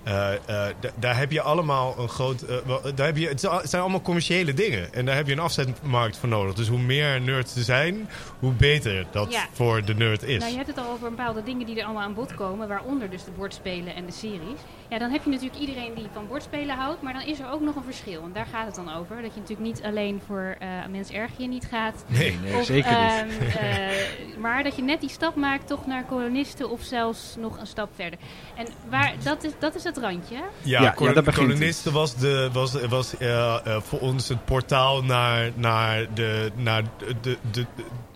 eh, 0.05 0.33
eh, 0.35 0.39
da- 0.81 0.91
daar 0.95 1.17
heb 1.19 1.31
je 1.31 1.41
allemaal 1.41 1.95
een 1.99 2.09
groot. 2.09 2.43
eh, 2.43 2.57
daar 2.95 3.07
heb 3.07 3.17
je, 3.17 3.29
het 3.29 3.41
zijn 3.65 3.83
allemaal 3.83 4.01
commerciële 4.03 4.55
dingen. 4.55 4.93
En 4.95 5.05
daar 5.05 5.17
heb 5.17 5.27
je 5.27 5.33
een 5.33 5.39
afzetmarkt 5.39 6.17
voor 6.17 6.29
nodig. 6.29 6.55
Dus 6.55 6.69
hoe 6.69 6.79
meer 6.79 7.21
nerds 7.21 7.57
er 7.57 7.63
zijn, 7.63 8.09
hoe 8.39 8.53
beter 8.53 9.07
dat 9.11 9.33
Ja. 9.33 9.47
voor 9.53 9.85
de 9.85 9.95
nerd 9.95 10.23
is. 10.23 10.39
Nou, 10.39 10.51
je 10.51 10.57
hebt 10.57 10.69
het 10.69 10.79
al 10.79 10.91
over 10.93 11.09
bepaalde 11.11 11.43
dingen 11.43 11.67
die 11.67 11.79
er 11.79 11.85
allemaal 11.85 12.03
aan 12.03 12.15
bod 12.15 12.35
komen, 12.35 12.69
waaronder 12.69 13.11
dus 13.11 13.25
de 13.25 13.31
bordspelen 13.31 13.95
en 13.95 14.07
de 14.07 14.13
series. 14.13 14.61
Ja, 14.89 14.99
dan 14.99 15.11
heb 15.11 15.25
je 15.25 15.31
natuurlijk 15.31 15.61
iedereen 15.61 15.95
die 15.95 16.07
van 16.13 16.27
bordspelen 16.29 16.77
houdt, 16.77 17.03
maar 17.03 17.13
dan 17.13 17.23
is 17.23 17.41
er 17.41 17.51
ook 17.51 17.61
nog 17.61 17.77
een 17.77 17.85
verschil. 17.85 18.23
En 18.23 18.31
daar 18.33 18.47
gaat 18.53 18.67
het 18.67 18.75
dan 18.75 18.95
over. 18.95 19.23
Dat 19.23 19.35
je 19.35 19.41
natuurlijk 19.41 19.69
niet 19.69 19.83
alleen 19.85 20.23
voor 20.27 20.57
eh 20.59 20.69
mens 20.91 21.11
erg 21.11 21.31
je 21.37 21.47
niet 21.49 21.67
gaat. 21.71 22.05
Nee, 22.07 22.39
Nee, 22.45 22.57
Of, 22.57 22.65
zeker 22.65 22.91
niet. 23.25 23.39
ehm, 23.39 23.57
eh, 23.67 24.37
maar 24.39 24.63
dat 24.63 24.77
je 24.77 24.83
net 24.83 25.01
die 25.01 25.11
stap 25.11 25.35
maakt 25.35 25.67
toch 25.67 25.87
naar 25.87 26.05
kolonisten 26.05 26.71
of 26.71 26.83
zelfs 26.83 27.37
nog 27.39 27.59
een 27.61 27.67
stap 27.67 27.89
verder. 27.95 28.19
En 28.57 28.67
waar, 28.91 29.13
dat, 29.23 29.45
is, 29.45 29.53
dat 29.59 29.75
is 29.75 29.85
het 29.85 29.94
randje. 29.99 30.35
Ja, 30.63 30.83
Ja, 30.83 30.91
kol- 30.91 31.07
ja, 31.07 31.13
dat 31.13 31.25
begint 31.25 31.47
kolonisten 31.47 31.93
was, 31.93 32.17
de, 32.17 32.49
was, 32.53 32.73
was 32.89 33.17
eh, 33.17 33.55
eh, 33.67 33.81
voor 33.83 33.99
ons 34.01 34.29
het 34.29 34.45
portaal 34.45 35.03
naar, 35.05 35.51
naar, 35.55 36.07
de, 36.15 36.51
naar 36.57 36.83
de, 36.99 37.15
de, 37.21 37.37
de- 37.51 37.67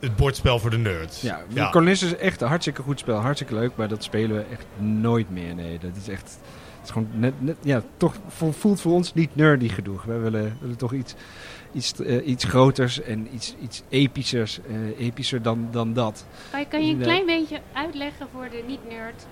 het 0.00 0.16
bordspel 0.16 0.58
voor 0.58 0.70
de 0.70 0.78
nerds. 0.78 1.20
Ja, 1.20 1.42
ja. 1.48 1.72
Is 1.80 2.16
echt 2.16 2.40
een 2.40 2.48
hartstikke 2.48 2.82
goed 2.82 2.98
spel. 2.98 3.16
Hartstikke 3.20 3.54
leuk, 3.54 3.70
maar 3.74 3.88
dat 3.88 4.02
spelen 4.02 4.36
we 4.36 4.44
echt 4.52 4.64
nooit 4.76 5.30
meer. 5.30 5.54
Nee, 5.54 5.78
dat 5.78 5.90
is 6.00 6.08
echt... 6.08 6.38
Het 6.78 6.86
is 6.86 6.90
gewoon 7.02 7.08
net, 7.20 7.32
net, 7.42 7.56
ja, 7.62 7.82
toch 7.96 8.14
vo- 8.28 8.52
voelt 8.52 8.80
voor 8.80 8.92
ons 8.92 9.14
niet 9.14 9.36
nerdy 9.36 9.68
genoeg. 9.68 10.04
Wij 10.04 10.18
willen, 10.20 10.56
willen 10.60 10.76
toch 10.76 10.92
iets, 10.92 11.14
iets, 11.72 12.00
eh, 12.02 12.26
iets 12.26 12.44
groters 12.44 13.00
en 13.02 13.28
iets, 13.34 13.54
iets 13.62 13.82
epischers, 13.88 14.58
eh, 14.68 15.06
epischer 15.06 15.42
dan, 15.42 15.68
dan 15.70 15.92
dat. 15.92 16.26
Kan 16.50 16.60
je, 16.60 16.66
kan 16.66 16.86
je 16.86 16.92
een 16.92 17.00
klein 17.00 17.26
beetje 17.26 17.60
uitleggen 17.72 18.26
voor 18.32 18.48
de 18.50 18.62
niet-nerd 18.66 19.26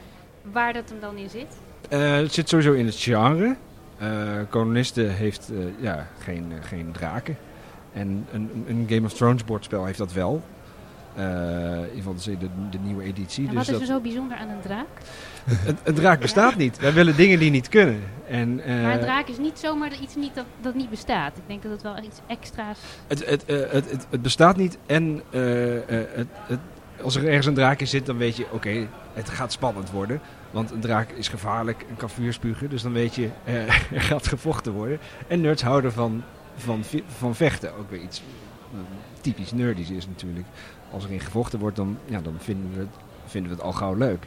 waar 0.52 0.72
dat 0.72 0.88
hem 0.88 1.00
dan 1.00 1.16
in 1.16 1.30
zit? 1.30 1.56
Eh, 1.88 2.14
het 2.14 2.32
zit 2.32 2.48
sowieso 2.48 2.72
in 2.72 2.86
het 2.86 2.96
genre. 2.96 3.56
Eh 3.98 4.08
kolonisten 4.48 5.14
heeft 5.14 5.50
eh, 5.50 5.56
ja, 5.80 6.06
geen, 6.18 6.52
geen 6.60 6.92
draken. 6.92 7.36
En 7.92 8.26
een, 8.32 8.64
een 8.68 8.86
Game 8.88 9.06
of 9.06 9.12
Thrones 9.12 9.44
bordspel 9.44 9.84
heeft 9.84 9.98
dat 9.98 10.12
wel. 10.12 10.42
In 11.16 11.88
ieder 11.94 12.12
geval 12.12 12.14
de, 12.38 12.48
de, 12.70 12.78
nieuwe 12.78 13.02
editie. 13.02 13.48
En 13.48 13.54
dus 13.54 13.66
wat 13.66 13.74
is 13.74 13.80
er 13.80 13.94
zo 13.94 14.00
bijzonder 14.00 14.36
aan 14.36 14.48
een 14.48 14.60
draak? 14.62 14.86
een, 15.66 15.78
een 15.84 15.94
draak 15.94 16.20
bestaat 16.20 16.56
niet. 16.56 16.78
Wij 16.78 16.92
willen 16.92 17.16
dingen 17.16 17.38
die 17.38 17.50
niet 17.50 17.68
kunnen. 17.68 18.00
En, 18.28 18.54
maar 18.54 18.94
een 18.94 19.00
draak 19.00 19.28
is 19.28 19.38
niet 19.38 19.58
zomaar 19.58 20.00
iets 20.02 20.14
niet 20.14 20.34
dat, 20.34 20.44
dat 20.60 20.74
niet 20.74 20.90
bestaat. 20.90 21.36
Ik 21.36 21.42
denk 21.46 21.62
dat 21.62 21.72
het 21.72 21.82
wel 21.82 21.96
iets 21.98 22.20
extra's... 22.26 22.78
Het, 23.06 23.26
het, 23.26 23.44
het, 23.46 23.90
het, 23.90 24.06
het 24.10 24.22
bestaat 24.22 24.56
niet 24.56 24.78
en 24.86 25.22
het, 25.30 26.58
als 27.02 27.16
er 27.16 27.26
ergens 27.26 27.46
een 27.46 27.54
draak 27.54 27.80
in 27.80 27.86
zit, 27.86 28.06
dan 28.06 28.16
weet 28.16 28.36
je, 28.36 28.46
oké, 28.50 28.88
het 29.12 29.28
gaat 29.28 29.52
spannend 29.52 29.90
worden. 29.90 30.20
Want 30.50 30.70
een 30.70 30.80
draak 30.80 31.10
is 31.10 31.28
gevaarlijk 31.28 31.84
en 31.88 31.96
kan 31.96 32.10
dus 32.68 32.82
dan 32.82 32.92
weet 32.92 33.14
je, 33.14 33.28
eh, 33.44 33.54
er 33.96 34.00
gaat 34.00 34.26
gevochten 34.26 34.72
worden. 34.72 34.98
En 35.28 35.40
nerds 35.40 35.62
houden 35.62 35.92
van, 35.92 36.22
van, 36.56 36.82
van 37.06 37.34
vechten, 37.34 37.76
ook 37.76 37.90
weer 37.90 38.00
iets 38.00 38.22
eh, 38.72 38.78
typisch 39.20 39.52
nerdisch 39.52 39.90
is 39.90 40.06
natuurlijk. 40.06 40.46
Als 40.90 41.04
er 41.04 41.12
in 41.12 41.20
gevochten 41.20 41.58
wordt, 41.58 41.76
dan, 41.76 41.98
ja, 42.04 42.20
dan 42.20 42.34
vinden, 42.38 42.72
we 42.72 42.78
het, 42.78 42.96
vinden 43.26 43.50
we 43.50 43.56
het 43.56 43.66
al 43.66 43.72
gauw 43.72 43.94
leuk. 43.94 44.26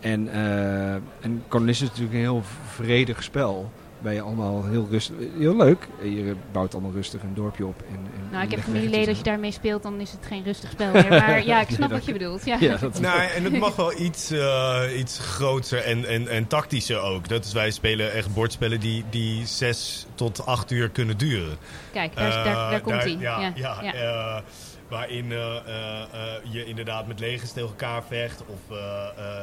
En, 0.00 0.28
eh 0.32 0.94
en 0.94 1.42
is 1.66 1.80
natuurlijk 1.80 2.12
een 2.12 2.20
heel 2.20 2.42
vredig 2.66 3.22
spel. 3.22 3.72
Ben 4.02 4.14
je 4.14 4.20
allemaal 4.20 4.64
heel 4.66 4.86
rustig, 4.90 5.16
heel 5.38 5.56
leuk. 5.56 5.88
Je 6.02 6.34
bouwt 6.52 6.72
allemaal 6.72 6.92
rustig 6.92 7.22
een 7.22 7.34
dorpje 7.34 7.66
op. 7.66 7.82
En, 7.88 7.94
en 7.94 8.30
Nou, 8.30 8.44
ik 8.44 8.50
heb 8.50 8.60
familieleden, 8.60 9.08
als 9.08 9.18
je 9.18 9.22
daarmee 9.24 9.52
speelt, 9.52 9.82
dan 9.82 10.00
is 10.00 10.12
het 10.12 10.26
geen 10.26 10.42
rustig 10.44 10.70
spel 10.70 10.92
meer. 10.92 11.08
Maar 11.08 11.44
ja, 11.46 11.60
ik 11.60 11.68
snap 11.70 11.90
wat 11.90 12.04
je 12.04 12.12
bedoelt. 12.12 12.44
Ja. 12.44 12.56
Ja, 12.60 12.76
dat 12.76 13.00
Nou, 13.00 13.20
en 13.20 13.44
het 13.44 13.58
mag 13.58 13.76
wel 13.76 14.00
iets, 14.00 14.30
eh, 14.30 14.82
iets 14.96 15.18
groter 15.18 15.84
en, 15.84 16.04
en, 16.04 16.28
en 16.28 16.46
tactischer 16.46 17.00
ook. 17.00 17.28
Dat 17.28 17.44
is, 17.44 17.52
wij 17.52 17.70
spelen 17.70 18.12
echt 18.12 18.34
bordspellen 18.34 18.80
die, 18.80 19.04
die 19.10 19.46
zes 19.46 20.06
tot 20.14 20.46
acht 20.46 20.70
uur 20.70 20.88
kunnen 20.88 21.16
duren. 21.18 21.56
Kijk, 21.92 22.14
daar, 22.16 22.30
daar, 22.30 22.44
daar 22.44 22.72
Eh, 22.72 22.80
komt 22.82 23.02
hij. 23.02 23.16
Ja, 23.18 23.40
ja, 23.40 23.52
Ja, 23.54 23.92
ja. 23.92 24.42
Waarin 24.90 25.32
eh, 25.32 25.56
eh, 25.56 26.02
eh, 26.02 26.52
je 26.52 26.64
inderdaad 26.64 27.06
met 27.06 27.20
legers 27.20 27.52
tegen 27.52 27.68
elkaar 27.68 28.04
vecht. 28.04 28.42
Of 28.46 28.76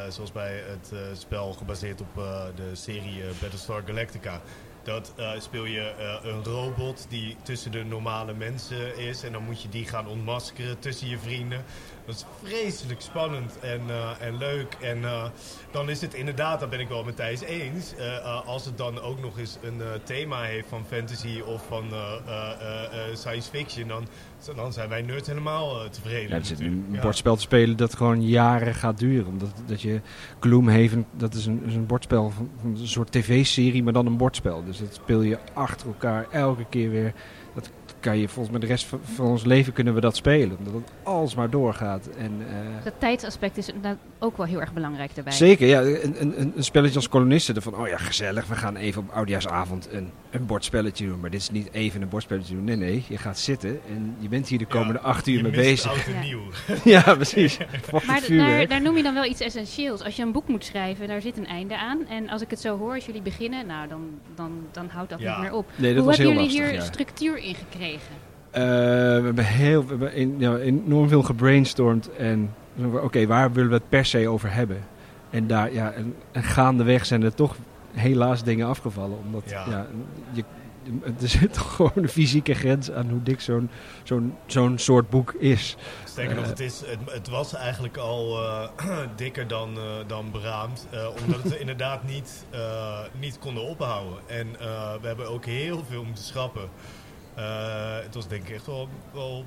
zoals 0.10 0.32
bij 0.32 0.64
het 0.68 1.18
spel 1.20 1.54
gebaseerd 1.54 2.02
op 2.02 2.14
de 2.56 2.76
serie 2.76 3.24
Battlestar 3.42 3.84
Galactica. 3.86 4.42
Dat 4.84 5.14
speel 5.38 5.66
je 5.66 5.94
een 6.24 6.44
robot 6.44 7.06
die 7.10 7.36
tussen 7.44 7.72
de 7.72 7.84
normale 7.84 8.34
mensen 8.34 8.98
is. 8.98 9.24
En 9.24 9.32
dan 9.32 9.44
moet 9.44 9.62
je 9.62 9.70
die 9.70 9.86
gaan 9.86 10.08
ontmaskeren 10.08 10.80
tussen 10.80 11.08
je 11.08 11.18
vrienden. 11.18 11.64
Dat 12.08 12.16
is 12.16 12.26
vreselijk 12.50 13.02
spannend 13.02 13.60
en, 13.60 13.82
eh, 13.88 14.10
en 14.28 14.38
leuk. 14.38 14.78
En 14.82 15.04
eh, 15.04 15.24
dan 15.72 15.90
is 15.90 16.02
het 16.02 16.14
inderdaad, 16.14 16.60
daar 16.60 16.70
ben 16.70 16.80
ik 16.80 16.88
wel 16.88 17.04
met 17.04 17.16
Thijs 17.16 17.42
eens. 17.42 17.96
eh, 17.96 18.48
als 18.48 18.66
het 18.66 18.78
dan 18.78 19.02
ook 19.02 19.22
nog 19.22 19.40
eens 19.40 19.58
een 19.62 19.82
thema 20.04 20.42
heeft 20.42 20.68
van 20.70 20.86
fantasy 20.88 21.40
of 21.46 21.66
van 21.68 21.86
science 23.14 23.50
fiction, 23.50 23.88
dan, 23.88 24.08
dan 24.56 24.74
zijn 24.74 24.90
wij 24.90 25.02
nerds 25.02 25.28
helemaal 25.28 25.90
tevreden. 25.90 26.30
Ja, 26.30 26.36
er 26.36 26.46
zit 26.46 26.60
een 26.60 26.86
Ja. 26.92 27.02
bordspel 27.02 27.36
te 27.36 27.42
spelen 27.42 27.78
dat 27.78 27.96
gewoon 27.96 28.28
jaren 28.28 28.74
gaat 28.76 28.98
duren. 28.98 29.28
Omdat 29.28 29.50
dat 29.66 29.82
je 29.82 30.02
Gloomhaven, 30.40 31.06
dat 31.12 31.34
is 31.34 31.46
een, 31.46 31.64
is 31.66 31.76
een 31.76 31.86
bordspel 31.86 32.34
een 32.64 32.78
soort 32.88 33.12
tv-serie, 33.12 33.84
maar 33.84 33.94
dan 33.94 34.06
een 34.06 34.18
bordspel. 34.18 34.64
Dus 34.66 34.80
dat 34.80 34.94
speel 34.94 35.22
je 35.22 35.38
achter 35.54 35.88
elkaar 35.88 36.28
elke 36.32 36.66
keer 36.70 36.90
weer. 36.90 37.14
Dat 37.54 37.70
kan 38.08 38.18
je 38.18 38.28
volgens 38.28 38.50
mij 38.58 38.60
de 38.60 38.74
rest 38.74 38.86
van, 38.86 39.00
van 39.04 39.26
ons 39.26 39.44
leven 39.46 39.74
kunnen 39.74 39.94
we 39.94 40.02
dat 40.02 40.16
spelen. 40.16 40.58
Omdat 40.58 40.74
het 40.74 40.92
alsmaar 41.04 41.50
doorgaat. 41.50 42.08
En, 42.18 42.32
eh, 42.50 42.84
Dat 42.84 42.94
tijdsaspect 42.98 43.58
is 43.58 43.68
inderdaad 43.68 43.98
ook 44.20 44.38
wel 44.38 44.46
heel 44.46 44.60
erg 44.60 44.74
belangrijk 44.74 45.16
daarbij. 45.16 45.34
Zeker, 45.34 45.68
ja. 45.68 45.82
Een, 45.82 46.22
een, 46.22 46.40
een- 46.56 46.64
spelletje 46.64 46.96
als 46.96 47.10
kolonisten. 47.10 47.62
Van, 47.62 47.76
oh 47.76 47.88
ja, 47.88 47.98
gezellig. 47.98 48.46
We 48.48 48.56
gaan 48.56 48.76
even 48.76 49.02
op 49.02 49.10
oudjaarsavond 49.10 49.88
een, 49.92 50.12
een 50.30 50.46
bordspelletje 50.46 51.08
doen. 51.08 51.20
Maar 51.20 51.30
dit 51.30 51.42
is 51.42 51.50
niet 51.50 51.70
even 51.72 52.02
een 52.02 52.10
bordspelletje 52.10 52.54
doen. 52.56 52.64
Nee, 52.64 52.76
nee. 52.76 53.04
Je 53.08 53.18
gaat 53.18 53.40
zitten 53.40 53.80
en 53.90 54.16
je 54.20 54.28
bent 54.28 54.48
hier 54.48 54.60
de 54.60 54.66
komende 54.66 55.00
Ja, 55.04 55.06
acht 55.08 55.28
uur 55.28 55.42
mee 55.42 55.52
bezig. 55.52 56.08
Ja. 56.14 56.22
nieuw. 56.22 56.42
ja, 56.96 57.02
precies. 57.16 57.58
Maar 58.08 58.22
daar, 58.30 58.68
daar 58.68 58.82
noem 58.82 58.98
je 58.98 59.04
dan 59.04 59.14
wel 59.14 59.26
iets 59.26 59.42
essentieels. 59.42 60.04
Als 60.04 60.16
je 60.16 60.22
een 60.24 60.32
boek 60.32 60.48
moet 60.48 60.66
schrijven, 60.66 61.08
daar 61.08 61.22
zit 61.22 61.38
een 61.38 61.48
einde 61.48 61.78
aan. 61.78 62.06
En 62.08 62.30
als 62.30 62.42
ik 62.42 62.50
het 62.50 62.60
zo 62.60 62.78
hoor, 62.78 62.94
als 62.94 63.06
jullie 63.06 63.22
beginnen, 63.22 63.66
nou, 63.66 63.88
dan, 63.88 64.02
dan, 64.36 64.52
dan 64.72 64.88
houdt 64.90 65.10
dat 65.10 65.20
Ja. 65.20 65.34
niet 65.34 65.42
meer 65.42 65.58
op. 65.58 65.66
Nee, 65.76 65.90
dat 65.94 65.98
Hoe 65.98 66.08
was 66.08 66.18
hebben 66.18 66.36
heel 66.36 66.46
jullie 66.46 66.60
lastig, 66.62 66.76
hier 66.78 66.86
ja. 66.86 66.92
structuur 66.94 67.38
in 67.38 67.56
gekregen? 67.56 67.97
Eh, 68.52 68.62
we 68.64 69.22
hebben, 69.24 69.46
heel, 69.46 69.82
we 69.84 69.88
hebben 69.90 70.14
in- 70.14 70.36
ja, 70.38 70.58
enorm 70.58 71.08
veel 71.10 71.24
gebrainstormd. 71.24 72.10
En 72.16 72.54
oké, 73.02 73.26
waar 73.28 73.52
willen 73.52 73.70
we 73.70 73.76
het 73.76 73.90
per 73.90 74.06
se 74.06 74.28
over 74.28 74.54
hebben? 74.54 74.84
En 75.30 75.48
daar, 75.48 75.74
ja, 75.74 75.92
en, 75.92 76.16
en 76.32 76.44
gaandeweg 76.44 77.06
zijn 77.06 77.24
er 77.24 77.34
toch 77.34 77.56
helaas 77.94 78.44
dingen 78.44 78.68
afgevallen. 78.68 79.18
Omdat, 79.26 79.44
ja. 79.50 79.66
Ja. 79.70 79.88
je, 80.32 80.44
er 81.22 81.28
zit 81.30 81.54
toch 81.60 81.76
gewoon 81.76 81.92
een 81.96 82.10
fysieke 82.10 82.54
grens 82.54 82.92
aan 82.92 83.10
hoe 83.10 83.24
dik 83.24 83.42
zo'n 83.42 83.70
zo'n 84.04 84.34
zo'n 84.46 84.78
soort 84.78 85.10
boek 85.10 85.34
is. 85.34 85.76
Sterker 86.06 86.36
nog, 86.36 86.44
Eh. 86.44 86.50
het, 86.50 86.60
is, 86.60 86.80
het, 86.86 87.12
het 87.12 87.28
was 87.30 87.54
eigenlijk 87.56 87.98
al 87.98 88.44
eh, 88.44 88.68
dikker 89.16 89.48
dan, 89.48 89.70
eh, 89.78 89.82
dan 90.08 90.32
beraamd. 90.32 90.88
eh, 90.92 91.08
omdat 91.26 91.42
we 91.42 91.60
inderdaad 91.66 92.04
niet, 92.04 92.46
eh, 92.50 93.00
niet 93.20 93.40
konden 93.40 93.64
ophouden. 93.64 94.18
En 94.28 94.48
eh, 94.60 94.94
we 95.02 95.08
hebben 95.08 95.30
ook 95.30 95.46
heel 95.46 95.84
veel 95.90 96.04
moeten 96.04 96.24
schrappen. 96.24 96.70
Eh, 97.38 98.04
het 98.04 98.16
was 98.16 98.28
denk 98.28 98.48
ik 98.48 98.56
echt 98.56 98.66
wel, 98.66 98.90
wel 99.14 99.46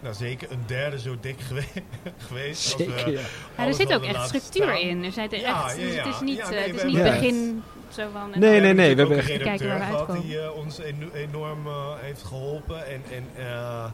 nou, 0.00 0.14
zeker 0.14 0.50
een 0.50 0.62
derde 0.66 0.98
zo 1.00 1.16
dik 1.20 1.40
gewe- 1.40 1.62
geweest. 2.28 2.72
als 2.72 2.84
we 2.84 2.92
Zeker, 2.92 3.12
ja. 3.12 3.20
Ja, 3.56 3.66
er 3.66 3.74
zit 3.74 3.94
ook 3.94 4.04
echt 4.04 4.26
structuur 4.26 4.62
staan. 4.62 4.76
in. 4.80 5.04
Er 5.04 5.12
zit 5.12 5.32
er 5.32 5.38
Ja, 5.40 5.64
echt, 5.66 5.76
ja, 5.76 5.84
dus 5.84 5.96
het 5.96 6.06
is 6.14 6.20
niet, 6.20 6.36
Ja, 6.36 6.44
eh, 6.44 6.50
nee, 6.50 6.58
het 6.66 6.74
is 6.76 6.82
niet 6.82 6.96
hebben- 6.96 7.12
begin 7.20 7.62
zo 7.88 8.08
van... 8.12 8.30
Nee, 8.40 8.60
nee, 8.60 8.72
nee, 8.72 8.94
we 8.94 9.00
hebben 9.00 9.16
ook 9.18 9.22
een 9.28 9.38
Kijken 9.38 9.46
waar 9.46 9.58
we 9.58 9.58
redacteur 9.58 9.78
gehad 9.80 9.98
uitkomen. 9.98 10.22
die 10.22 10.40
eh, 10.40 10.56
ons 10.56 10.78
eno- 10.78 11.10
enorm 11.14 11.66
eh, 11.66 11.94
heeft 12.00 12.22
geholpen. 12.22 12.86
En, 12.86 13.02
en 13.10 13.28
eh, 13.36 13.84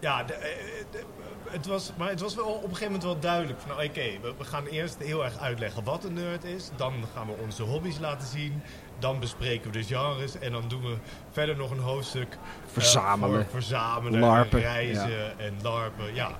ja, 0.00 0.22
de, 0.24 0.32
eh, 0.34 0.50
de- 0.90 1.04
het 1.50 1.66
was, 1.66 1.92
maar 1.96 2.08
het 2.08 2.20
was 2.20 2.34
wel 2.34 2.46
op 2.46 2.62
een 2.62 2.68
gegeven 2.68 2.84
moment 2.86 3.02
wel 3.02 3.18
duidelijk. 3.18 3.60
Van, 3.60 3.70
nou, 3.70 3.88
oké, 3.88 4.20
we, 4.22 4.34
we 4.38 4.44
gaan 4.44 4.66
eerst 4.66 4.96
heel 4.98 5.24
erg 5.24 5.38
uitleggen 5.38 5.84
wat 5.84 6.04
een 6.04 6.12
nerd 6.12 6.44
is. 6.44 6.70
Dan 6.76 6.92
gaan 7.14 7.26
we 7.26 7.32
onze 7.42 7.62
hobby's 7.62 7.98
laten 7.98 8.28
zien. 8.28 8.62
Dan 8.98 9.20
bespreken 9.20 9.70
we 9.70 9.78
de 9.78 9.84
genres. 9.84 10.38
En 10.38 10.52
dan 10.52 10.68
doen 10.68 10.82
we 10.82 10.96
verder 11.30 11.56
nog 11.56 11.70
een 11.70 11.78
hoofdstuk 11.78 12.32
eh, 12.32 12.38
Verzamelen. 12.72 13.46
verzamelen, 13.50 14.20
Larpen, 14.20 14.58
en 14.58 14.72
reizen 14.72 15.38
en 15.38 15.54
larpen. 15.62 16.14
Ja. 16.14 16.30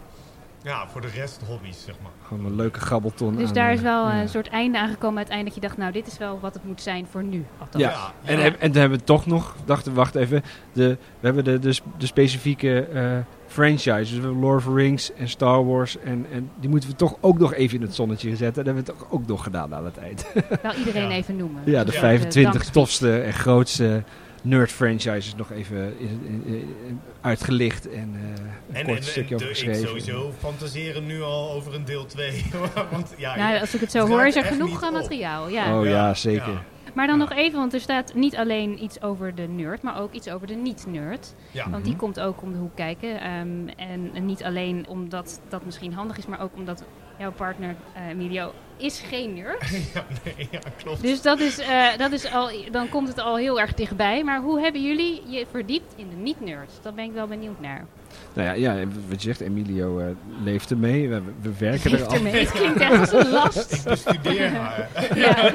Ja, 0.63 0.89
voor 0.89 1.01
de 1.01 1.09
rest 1.15 1.41
hobby's, 1.47 1.85
zeg 1.85 1.95
maar. 2.03 2.11
Gewoon 2.27 2.45
een 2.45 2.57
leuke 2.57 2.81
grabbelton. 2.81 3.37
Dus 3.37 3.49
aan, 3.49 3.55
daar 3.55 3.69
eh, 3.69 3.75
is 3.75 3.81
wel 3.81 4.09
ja. 4.09 4.21
een 4.21 4.29
soort 4.29 4.49
einde 4.49 4.79
aangekomen 4.79 5.17
uiteindelijk. 5.17 5.55
Je 5.55 5.61
dacht, 5.61 5.77
nou, 5.77 5.93
dit 5.93 6.07
is 6.07 6.19
wel 6.19 6.39
wat 6.41 6.55
het 6.55 6.65
moet 6.65 6.83
zijn 6.83 7.07
voor 7.11 7.23
nu. 7.23 7.45
Althans. 7.59 7.85
Ja. 7.85 8.13
En, 8.25 8.37
ja. 8.37 8.43
heb- 8.43 8.61
en 8.61 8.71
toen 8.73 8.81
hebben 8.81 8.99
we 8.99 9.05
toch 9.05 9.27
nog, 9.27 9.55
dachten 9.65 9.95
wacht 9.95 10.15
even, 10.15 10.43
de, 10.73 10.89
we 11.21 11.27
hebben 11.27 11.45
de, 11.45 11.59
de, 11.59 11.77
de 11.99 12.07
specifieke 12.07 12.81
eh 12.87 13.17
franchises. 13.47 14.09
Dus 14.09 14.19
we 14.19 14.25
hebben 14.25 14.41
Lord 14.41 14.57
of 14.57 14.65
the 14.65 14.73
Rings 14.75 15.13
en 15.15 15.29
Star 15.29 15.67
Wars. 15.67 15.99
En, 15.99 16.27
en 16.33 16.51
die 16.61 16.69
moeten 16.71 16.89
we 16.91 16.97
toch 16.97 17.17
ook 17.21 17.39
nog 17.39 17.55
even 17.55 17.77
in 17.77 17.83
het 17.83 17.95
zonnetje 17.95 18.37
zetten. 18.37 18.65
Dat 18.65 18.75
hebben 18.75 18.85
we 18.85 18.93
toch 18.93 19.07
ook 19.11 19.27
nog 19.27 19.43
gedaan 19.43 19.75
aan 19.75 19.85
het 19.85 19.97
eind. 19.99 20.27
Wel 20.63 20.73
iedereen 20.75 21.03
Ja. 21.09 21.11
even 21.11 21.37
noemen. 21.37 21.63
ja, 21.65 21.79
de 21.79 21.85
Dus 21.85 21.95
ook 21.95 22.01
25 22.01 22.43
dankspeech. 22.53 22.73
tofste 22.73 23.21
en 23.21 23.33
grootste 23.33 24.03
nerd 24.43 24.73
franchises 24.73 25.35
nog 25.35 25.53
even 25.53 25.99
in- 25.99 26.21
in- 26.27 26.45
in- 26.87 27.01
uitgelicht 27.21 27.89
en 27.91 28.15
eh, 28.15 28.45
een 28.69 28.75
En, 28.75 28.85
kort 28.85 28.99
en, 28.99 29.05
stukje 29.05 29.29
en 29.29 29.35
over 29.35 29.47
de- 29.47 29.51
ik 29.51 29.57
geschreven. 29.69 29.89
sowieso 29.89 30.33
fantaseren 30.39 31.07
nu 31.07 31.23
al 31.23 31.51
over 31.53 31.75
een 31.75 31.85
deel 31.85 32.07
2. 32.07 32.45
Want 32.93 33.15
ja, 33.17 33.37
Nou, 33.37 33.61
als 33.61 33.75
ik 33.75 33.81
het 33.81 33.91
zo 33.91 34.07
hoor, 34.07 34.27
is 34.27 34.37
er 34.37 34.45
genoeg 34.45 34.83
eh, 34.83 34.91
materiaal. 34.93 35.49
Ja. 35.49 35.79
Oh 35.79 35.85
ja, 35.85 35.91
Ja, 35.91 36.15
zeker. 36.15 36.53
ja. 36.53 36.63
Maar 36.95 37.07
dan 37.07 37.19
Ja. 37.19 37.25
nog 37.25 37.33
even, 37.39 37.59
want 37.59 37.75
er 37.75 37.81
staat 37.81 38.15
niet 38.15 38.37
alleen 38.37 38.83
iets 38.83 39.03
over 39.03 39.35
de 39.35 39.43
nerd, 39.49 39.83
maar 39.83 40.01
ook 40.01 40.13
iets 40.13 40.29
over 40.31 40.47
de 40.47 40.55
niet-nerd. 40.55 41.35
ja. 41.51 41.71
Want 41.71 41.83
die 41.85 41.93
Mhm. 41.93 42.03
komt 42.03 42.21
ook 42.21 42.43
om 42.43 42.53
de 42.53 42.59
hoek 42.59 42.77
kijken. 42.77 43.21
Ehm, 43.21 43.69
en, 43.77 44.11
en 44.15 44.27
niet 44.27 44.45
alleen 44.45 44.87
omdat 44.89 45.41
dat 45.49 45.65
misschien 45.65 45.93
handig 45.93 46.19
is, 46.19 46.27
maar 46.27 46.41
ook 46.41 46.55
omdat 46.57 46.85
jouw 47.19 47.33
partner 47.33 47.75
eh, 47.95 48.09
Emilio 48.09 48.53
is 48.77 49.03
geen 49.09 49.35
nerd. 49.35 49.69
ja, 49.95 50.05
nee, 50.25 50.49
ja, 50.51 50.59
klopt. 50.83 51.03
Dus 51.03 51.23
dat 51.23 51.41
is, 51.41 51.59
eh, 51.59 51.87
dat 51.97 52.13
is 52.13 52.33
al, 52.33 52.51
dan 52.71 52.89
komt 52.89 53.09
het 53.09 53.19
al 53.21 53.37
heel 53.37 53.61
erg 53.61 53.75
dichtbij. 53.75 54.25
Maar 54.25 54.41
hoe 54.41 54.61
hebben 54.61 54.83
jullie 54.83 55.23
je 55.27 55.47
verdiept 55.51 55.93
in 55.97 56.09
de 56.11 56.17
niet-nerds? 56.17 56.73
Daar 56.83 56.95
ben 56.95 57.05
ik 57.05 57.13
wel 57.13 57.27
benieuwd 57.27 57.61
naar. 57.61 57.87
Nou 58.35 58.49
ja, 58.49 58.53
ja, 58.55 58.85
wat 59.09 59.23
je 59.23 59.29
zegt, 59.29 59.41
Emilio 59.41 59.99
eh, 59.99 60.07
leeft 60.45 60.71
ermee. 60.71 61.09
We, 61.09 61.23
we 61.41 61.51
werken 61.59 61.91
er 61.91 61.97
Heeft 61.97 62.09
al. 62.11 62.15
ermee. 62.15 62.33
Het 62.41 62.51
klinkt 62.51 62.81
echt 62.81 62.99
als 63.01 63.13
een 63.25 63.31
last. 63.33 63.73
Ik 63.73 63.83
bestudeer 63.83 64.51
haar. 64.51 64.89
Ja. 65.15 65.53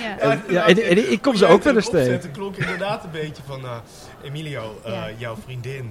Ja. 0.00 0.18
En- 0.18 0.42
ja, 0.48 0.66
en- 0.66 0.82
en 0.82 1.12
ik 1.12 1.22
kom 1.22 1.36
ze 1.36 1.46
ook 1.46 1.62
wel 1.62 1.74
eens 1.74 1.90
tegen. 1.90 2.12
Het 2.12 2.30
klonk 2.30 2.56
inderdaad 2.56 3.04
een 3.04 3.10
beetje 3.10 3.42
van... 3.46 3.60
eh, 3.64 3.76
Emilio, 4.22 4.80
eh, 4.84 4.92
Ja. 4.92 5.08
jouw 5.16 5.36
vriendin 5.44 5.90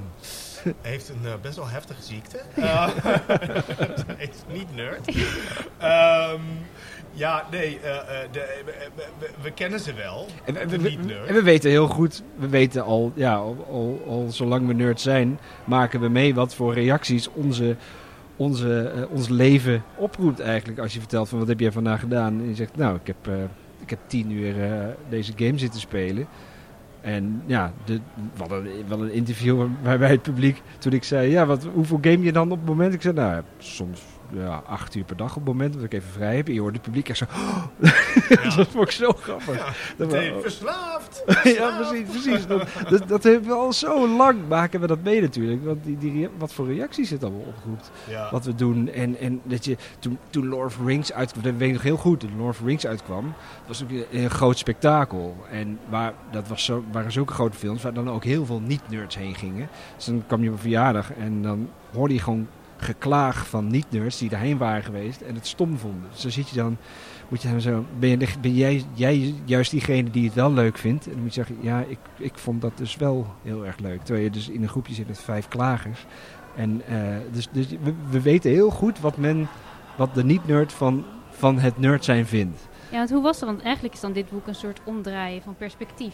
heeft 0.82 1.10
een 1.10 1.26
eh, 1.26 1.32
best 1.42 1.56
wel 1.56 1.68
heftige 1.68 2.02
ziekte. 2.02 2.40
Zij 4.06 4.30
is 4.32 4.54
niet 4.54 4.76
nerd. 4.76 5.08
Ehm, 5.78 6.42
ja, 7.12 7.44
nee, 7.52 7.80
eh, 7.80 7.90
eh, 7.98 8.32
de, 8.32 8.62
we, 8.66 8.74
we- 8.96 9.04
we- 9.20 9.30
we 9.42 9.52
kennen 9.52 9.80
ze 9.80 9.94
wel. 9.94 10.28
En 10.46 10.54
we, 10.54 10.66
de 10.66 10.78
we- 10.80 10.90
niet-nerd. 10.90 11.28
en 11.28 11.34
we 11.34 11.42
weten 11.44 11.70
heel 11.70 11.88
goed, 11.88 12.24
we 12.36 12.48
weten 12.48 12.84
al, 12.84 13.12
ja, 13.16 13.36
al, 13.36 13.66
al, 13.70 14.02
al 14.08 14.26
zolang 14.30 14.68
we 14.68 14.74
nerd 14.74 15.02
zijn, 15.02 15.40
maken 15.66 16.00
we 16.00 16.10
mee 16.10 16.36
wat 16.36 16.56
voor 16.56 16.74
reacties 16.74 17.30
onze, 17.34 17.76
onze, 18.36 19.08
ons 19.12 19.28
leven 19.30 19.84
oproept 19.96 20.40
eigenlijk. 20.40 20.80
Als 20.80 20.94
je 20.94 21.00
vertelt 21.00 21.30
van 21.30 21.40
wat 21.40 21.48
heb 21.48 21.60
jij 21.60 21.72
vandaag 21.72 22.00
gedaan 22.00 22.40
en 22.40 22.48
je 22.48 22.56
zegt, 22.56 22.76
nou, 22.76 22.96
ik 22.96 23.08
heb, 23.08 23.28
ik 23.82 23.90
heb 23.90 24.00
tien 24.08 24.32
uur 24.32 24.56
deze 25.10 25.34
game 25.36 25.58
zitten 25.58 25.80
spelen. 25.80 26.28
En 27.04 27.42
ja, 27.46 27.74
de, 27.86 28.00
we 28.34 28.40
hadden 28.40 28.68
wel 28.88 29.02
een 29.04 29.12
interview 29.12 29.68
waarbij 29.82 30.10
het 30.10 30.22
publiek, 30.22 30.62
toen 30.78 30.94
ik 30.94 31.04
zei, 31.04 31.32
ja, 31.32 31.46
wat, 31.46 31.68
hoeveel 31.74 32.00
game 32.02 32.24
je 32.24 32.32
dan 32.32 32.52
op 32.52 32.58
het 32.58 32.68
moment? 32.68 32.94
Ik 32.94 33.02
zei, 33.02 33.14
nou, 33.14 33.42
soms 33.58 34.02
ja, 34.34 34.64
acht 34.68 34.96
uur 34.96 35.04
per 35.04 35.18
dag 35.18 35.30
op 35.30 35.36
het 35.36 35.46
moment 35.46 35.74
dat 35.74 35.84
ik 35.84 35.94
even 35.94 36.10
vrij 36.12 36.36
heb. 36.36 36.48
En 36.48 36.54
je 36.54 36.60
hoort 36.62 36.74
het 36.74 36.82
publiek 36.82 37.10
echt 37.10 37.18
zo, 37.18 37.26
Ja. 37.80 38.56
dat 38.56 38.68
vond 38.68 38.84
ik 38.86 38.92
zo 38.92 39.12
grappig. 39.12 39.58
Ja, 39.58 39.66
Dat 39.98 40.12
we- 40.12 40.40
verslaafd. 40.42 41.24
ja, 41.58 41.78
precies, 41.78 42.10
precies. 42.10 42.48
Dat, 42.48 42.68
dat, 42.90 43.08
dat 43.08 43.24
hebben 43.24 43.48
we 43.50 43.54
al 43.56 43.74
zo 43.74 44.08
lang 44.08 44.40
maken 44.48 44.80
we 44.80 44.88
dat 44.88 45.04
mee 45.04 45.22
natuurlijk. 45.22 45.66
Want 45.66 45.84
die, 45.84 45.98
die, 45.98 46.30
wat 46.38 46.54
voor 46.54 46.68
reacties 46.74 47.10
het 47.10 47.24
allemaal 47.24 47.54
oproept. 47.58 47.92
Ja. 48.10 48.28
Wat 48.32 48.46
we 48.46 48.56
doen. 48.56 48.90
En, 48.90 49.18
en 49.20 49.42
dat 49.44 49.66
je, 49.66 49.78
toen, 50.00 50.18
toen 50.30 50.48
Lord 50.48 50.66
of 50.66 50.76
the 50.78 50.84
Rings 50.86 51.14
uitkwam, 51.14 51.44
dat 51.44 51.54
weet 51.58 51.68
ik 51.68 51.74
nog 51.74 51.84
heel 51.84 51.98
goed. 51.98 52.20
Toen 52.20 52.38
Lord 52.38 52.50
of 52.50 52.58
the 52.58 52.66
Rings 52.66 52.86
uitkwam, 52.86 53.24
dat 53.26 53.68
was 53.68 53.84
ook 53.84 53.90
een, 53.90 54.06
een 54.12 54.30
groot 54.30 54.58
spektakel. 54.58 55.36
En 55.52 55.80
waar, 55.90 56.14
dat 56.32 56.48
was 56.48 56.66
zo, 56.66 56.84
waren 56.92 57.12
zulke 57.12 57.34
grote 57.34 57.58
films 57.58 57.82
waar 57.84 57.94
dan 57.94 58.10
ook 58.10 58.24
heel 58.24 58.46
veel 58.46 58.60
niet-nerds 58.60 59.18
heen 59.18 59.36
gingen. 59.36 59.70
Dus 59.96 60.06
dan 60.06 60.24
kwam 60.28 60.42
je 60.42 60.48
op 60.48 60.54
een 60.54 60.60
verjaardag 60.62 61.14
en 61.14 61.42
dan 61.42 61.70
hoorde 61.94 62.14
je 62.14 62.20
gewoon 62.20 62.48
geklaag 62.78 63.48
van 63.48 63.68
niet-nerds 63.68 64.18
die 64.18 64.30
daarheen 64.30 64.58
waren 64.58 64.84
geweest 64.84 65.22
en 65.22 65.36
het 65.36 65.48
stom 65.48 65.78
vonden. 65.78 66.10
Dus 66.12 66.22
dan 66.22 66.32
zit 66.32 66.50
je 66.50 66.56
dan, 66.56 66.78
moet 67.28 67.42
je 67.42 67.50
dan 67.50 67.62
zo, 67.62 67.86
ben, 68.00 68.10
je, 68.10 68.28
ben 68.42 68.54
jij, 68.56 68.84
jij 68.94 69.36
juist 69.46 69.72
diegene 69.72 70.10
die 70.10 70.26
het 70.26 70.34
wel 70.34 70.52
leuk 70.54 70.78
vindt? 70.78 71.06
En 71.06 71.12
dan 71.12 71.22
moet 71.22 71.34
je 71.34 71.44
zeggen, 71.44 71.58
ja, 71.62 71.80
ik, 71.88 71.98
ik 72.18 72.38
vond 72.38 72.62
dat 72.62 72.78
dus 72.78 72.96
wel 72.96 73.28
heel 73.44 73.66
erg 73.66 73.78
leuk. 73.78 74.04
Terwijl 74.04 74.26
je 74.26 74.32
dus 74.32 74.50
in 74.50 74.62
een 74.64 74.70
groepje 74.70 74.94
zit 74.94 75.08
met 75.08 75.20
vijf 75.22 75.48
klagers. 75.48 76.06
En 76.56 76.82
eh, 76.88 77.18
dus, 77.32 77.48
dus 77.52 77.68
we, 77.82 77.94
we 78.10 78.22
weten 78.22 78.52
heel 78.52 78.70
goed 78.70 79.00
wat 79.00 79.18
men, 79.18 79.48
wat 79.96 80.16
de 80.16 80.24
niet-nerd 80.24 80.74
van, 80.74 81.06
van 81.30 81.60
het 81.60 81.78
nerd 81.80 82.04
zijn 82.06 82.26
vindt. 82.26 82.68
Ja, 82.92 82.98
want 82.98 83.10
hoe 83.10 83.22
was 83.22 83.40
dat? 83.40 83.50
Want 83.50 83.62
eigenlijk 83.62 83.94
is 83.94 84.00
dan 84.02 84.14
dit 84.14 84.30
boek 84.30 84.48
een 84.48 84.56
soort 84.56 84.80
omdraaien 84.84 85.42
van 85.42 85.56
perspectief. 85.56 86.14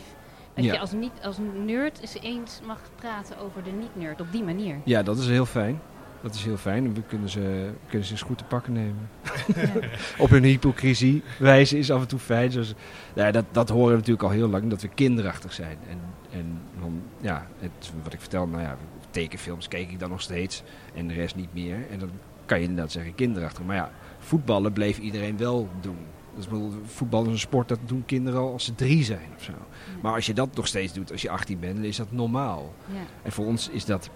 Dat 0.53 0.65
Ja. 0.65 0.73
je 0.73 0.79
als, 0.79 0.91
niet, 0.91 1.11
als 1.23 1.37
nerd 1.65 1.99
eens 2.01 2.17
eens 2.21 2.59
mag 2.67 2.79
praten 2.95 3.37
over 3.39 3.63
de 3.63 3.71
niet-nerd 3.71 4.21
op 4.21 4.31
die 4.31 4.43
manier. 4.43 4.75
Ja, 4.83 5.03
dat 5.03 5.17
is 5.17 5.27
heel 5.27 5.45
fijn. 5.45 5.79
Dat 6.21 6.35
is 6.35 6.43
heel 6.43 6.57
fijn. 6.57 6.85
En 6.85 6.93
we 6.93 7.01
kunnen 7.01 7.29
ze, 7.29 7.69
kunnen 7.87 8.07
ze 8.07 8.13
eens 8.13 8.21
goed 8.21 8.37
te 8.37 8.43
pakken 8.43 8.73
nemen. 8.73 9.09
Ja. 9.55 9.71
Op 10.17 10.29
hun 10.29 10.43
hypocrisie 10.43 11.23
wijzen 11.39 11.77
is 11.77 11.91
af 11.91 12.01
en 12.01 12.07
toe 12.07 12.19
fijn. 12.19 12.51
Zoals, 12.51 12.73
ja, 13.13 13.31
dat, 13.31 13.45
dat 13.51 13.69
horen 13.69 13.89
we 13.89 13.95
natuurlijk 13.95 14.23
al 14.23 14.29
heel 14.29 14.49
lang, 14.49 14.69
dat 14.69 14.81
we 14.81 14.87
kinderachtig 14.87 15.53
zijn. 15.53 15.77
En, 15.89 15.99
en 16.31 16.59
dan, 16.79 17.01
ja, 17.21 17.47
het, 17.59 17.91
wat 18.03 18.13
ik 18.13 18.19
vertel, 18.19 18.47
nou 18.47 18.61
ja, 18.61 18.77
tekenfilms 19.09 19.67
keek 19.67 19.91
ik 19.91 19.99
dan 19.99 20.09
nog 20.09 20.21
steeds. 20.21 20.63
En 20.93 21.07
de 21.07 21.13
rest 21.13 21.35
niet 21.35 21.53
meer. 21.53 21.77
En 21.91 21.99
dan 21.99 22.09
kan 22.45 22.57
je 22.57 22.63
inderdaad 22.63 22.91
zeggen 22.91 23.15
kinderachtig. 23.15 23.65
Maar 23.65 23.75
ja, 23.75 23.91
voetballen 24.19 24.73
bleef 24.73 24.97
iedereen 24.97 25.37
wel 25.37 25.69
doen. 25.81 25.97
Dus 26.35 26.47
voetbal 26.85 27.23
is 27.23 27.27
een 27.27 27.39
sport, 27.39 27.67
dat 27.67 27.79
doen 27.85 28.03
kinderen 28.05 28.39
al 28.39 28.51
als 28.51 28.65
ze 28.65 28.75
drie 28.75 29.03
zijn 29.03 29.29
of 29.35 29.43
zo. 29.43 29.51
Maar 30.01 30.13
als 30.13 30.25
je 30.25 30.33
dat 30.33 30.55
nog 30.55 30.67
steeds 30.67 30.93
doet 30.93 31.11
als 31.11 31.21
je 31.21 31.29
18 31.29 31.59
bent, 31.59 31.75
dan 31.75 31.83
is 31.83 31.97
dat 31.97 32.11
normaal. 32.11 32.73
Ja. 32.85 32.99
En 33.21 33.31
voor 33.31 33.45
ons 33.45 33.69
is 33.69 33.85
dat 33.85 34.09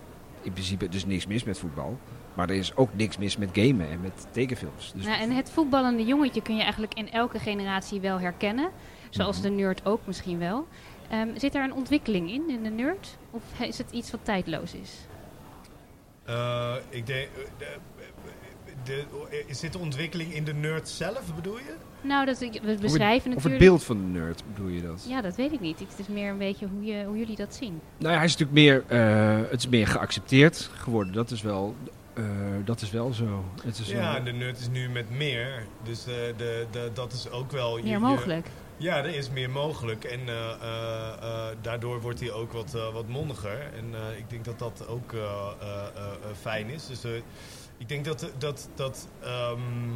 in 0.44 0.52
principe 0.52 0.90
dus 0.90 1.06
niks 1.06 1.28
mis 1.28 1.44
met 1.44 1.60
voetbal. 1.60 1.98
Maar 2.34 2.50
er 2.50 2.56
is 2.56 2.76
ook 2.76 2.90
niks 2.94 3.18
mis 3.18 3.38
met 3.38 3.50
gamen 3.54 3.90
en 3.90 4.02
met 4.02 4.28
tekenfilms. 4.32 4.92
Dus 4.96 5.06
Nou, 5.06 5.22
en 5.22 5.32
het 5.32 5.52
voetballende 5.52 6.04
jongetje 6.06 6.42
kun 6.42 6.56
je 6.56 6.62
eigenlijk 6.62 6.94
in 6.94 7.12
elke 7.12 7.40
generatie 7.40 8.00
wel 8.00 8.20
herkennen. 8.20 8.70
Zoals 9.10 9.36
Mhm. 9.40 9.46
de 9.48 9.50
nerd 9.54 9.86
ook 9.86 10.00
misschien 10.06 10.40
wel. 10.40 10.68
Ehm, 11.10 11.28
zit 11.38 11.56
er 11.56 11.64
een 11.64 11.74
ontwikkeling 11.74 12.32
in, 12.32 12.50
in 12.50 12.64
de 12.64 12.70
nerd? 12.70 13.18
Of 13.32 13.44
is 13.60 13.78
het 13.78 13.92
iets 13.92 14.12
wat 14.12 14.20
tijdloos 14.24 14.74
is? 14.74 14.92
Eh, 16.26 16.74
ik 16.90 17.06
denk... 17.06 17.30
de, 18.86 19.04
zit 19.50 19.72
de 19.74 19.80
ontwikkeling 19.80 20.34
in 20.34 20.44
de 20.44 20.54
nerd 20.54 20.90
zelf, 20.90 21.36
bedoel 21.36 21.58
je? 21.58 21.74
Nou, 22.02 22.26
dat, 22.26 22.40
we 22.40 22.78
beschrijven 22.82 23.18
of 23.18 23.24
het 23.24 23.44
natuurlijk... 23.44 23.60
beeld 23.60 23.84
van 23.84 23.98
de 23.98 24.20
nerd, 24.20 24.44
bedoel 24.54 24.70
je 24.70 24.82
dat? 24.82 25.06
Ja, 25.10 25.22
dat 25.22 25.36
weet 25.36 25.52
ik 25.52 25.60
niet. 25.60 25.80
Het 25.80 26.00
is 26.00 26.08
meer 26.08 26.30
een 26.30 26.38
beetje 26.38 26.68
hoe, 26.68 26.84
je, 26.86 27.04
hoe 27.06 27.18
jullie 27.18 27.36
dat 27.36 27.56
zien. 27.56 27.82
Nou 27.98 28.12
ja, 28.12 28.18
hij 28.18 28.26
is 28.28 28.38
natuurlijk 28.38 28.58
meer, 28.58 28.84
eh, 29.00 29.50
het 29.50 29.60
is 29.60 29.68
meer 29.68 29.88
geaccepteerd 29.88 30.70
geworden. 30.76 31.14
Dat 31.14 31.32
is 31.32 31.42
wel, 31.42 31.76
eh, 32.14 32.24
dat 32.66 32.82
is 32.82 32.92
wel 32.92 33.14
zo. 33.14 33.44
Het 33.64 33.80
is 33.80 33.88
Ja, 33.90 34.14
wel- 34.14 34.24
de 34.24 34.32
nerd 34.32 34.60
is 34.60 34.70
nu 34.70 34.90
met 34.90 35.10
meer. 35.10 35.66
Dus 35.84 36.00
eh, 36.06 36.14
de, 36.38 36.66
de, 36.72 36.90
dat 36.94 37.14
is 37.14 37.30
ook 37.30 37.52
wel... 37.52 37.76
Meer 37.76 37.86
je- 37.92 37.98
mogelijk. 38.00 38.48
Ja, 38.78 38.98
er 38.98 39.16
is 39.16 39.30
meer 39.30 39.50
mogelijk. 39.50 40.04
En 40.04 40.20
eh, 40.28 40.34
eh, 40.62 41.14
eh, 41.22 41.46
daardoor 41.62 42.02
wordt 42.02 42.20
hij 42.20 42.32
ook 42.32 42.52
wat, 42.52 42.72
wat 42.94 43.08
mondiger. 43.08 43.60
En 43.78 43.86
eh, 43.96 44.18
ik 44.18 44.30
denk 44.30 44.46
dat 44.46 44.60
dat 44.60 44.88
ook 44.88 45.14
eh, 45.14 45.20
eh, 45.20 45.28
eh, 45.62 46.04
eh, 46.04 46.08
fijn 46.42 46.70
is. 46.70 46.88
Dus 46.88 47.04
eh, 47.04 47.12
ik 47.84 47.90
denk 47.90 48.06
dat, 48.06 48.32
dat, 48.38 48.70
dat 48.76 49.08
ehm, 49.24 49.92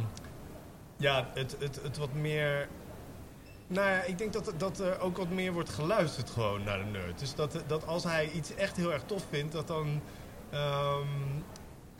ja, 0.96 1.26
het, 1.34 1.56
het, 1.58 1.80
het 1.82 1.96
wat 1.98 2.12
meer... 2.12 2.68
Nou 3.66 3.88
ja, 3.88 4.02
ik 4.02 4.18
denk 4.18 4.32
dat, 4.32 4.52
dat 4.56 4.78
er 4.78 5.00
ook 5.00 5.16
wat 5.16 5.28
meer 5.30 5.52
wordt 5.52 5.68
geluisterd 5.70 6.30
gewoon 6.30 6.64
naar 6.64 6.78
de 6.78 6.84
nerd. 6.84 7.18
Dus 7.18 7.34
dat, 7.34 7.62
dat 7.66 7.86
als 7.86 8.04
hij 8.04 8.30
iets 8.30 8.54
echt 8.54 8.76
heel 8.76 8.92
erg 8.92 9.02
tof 9.06 9.24
vindt, 9.30 9.52
dat 9.52 9.66
dan... 9.66 10.00
ehm, 10.50 11.06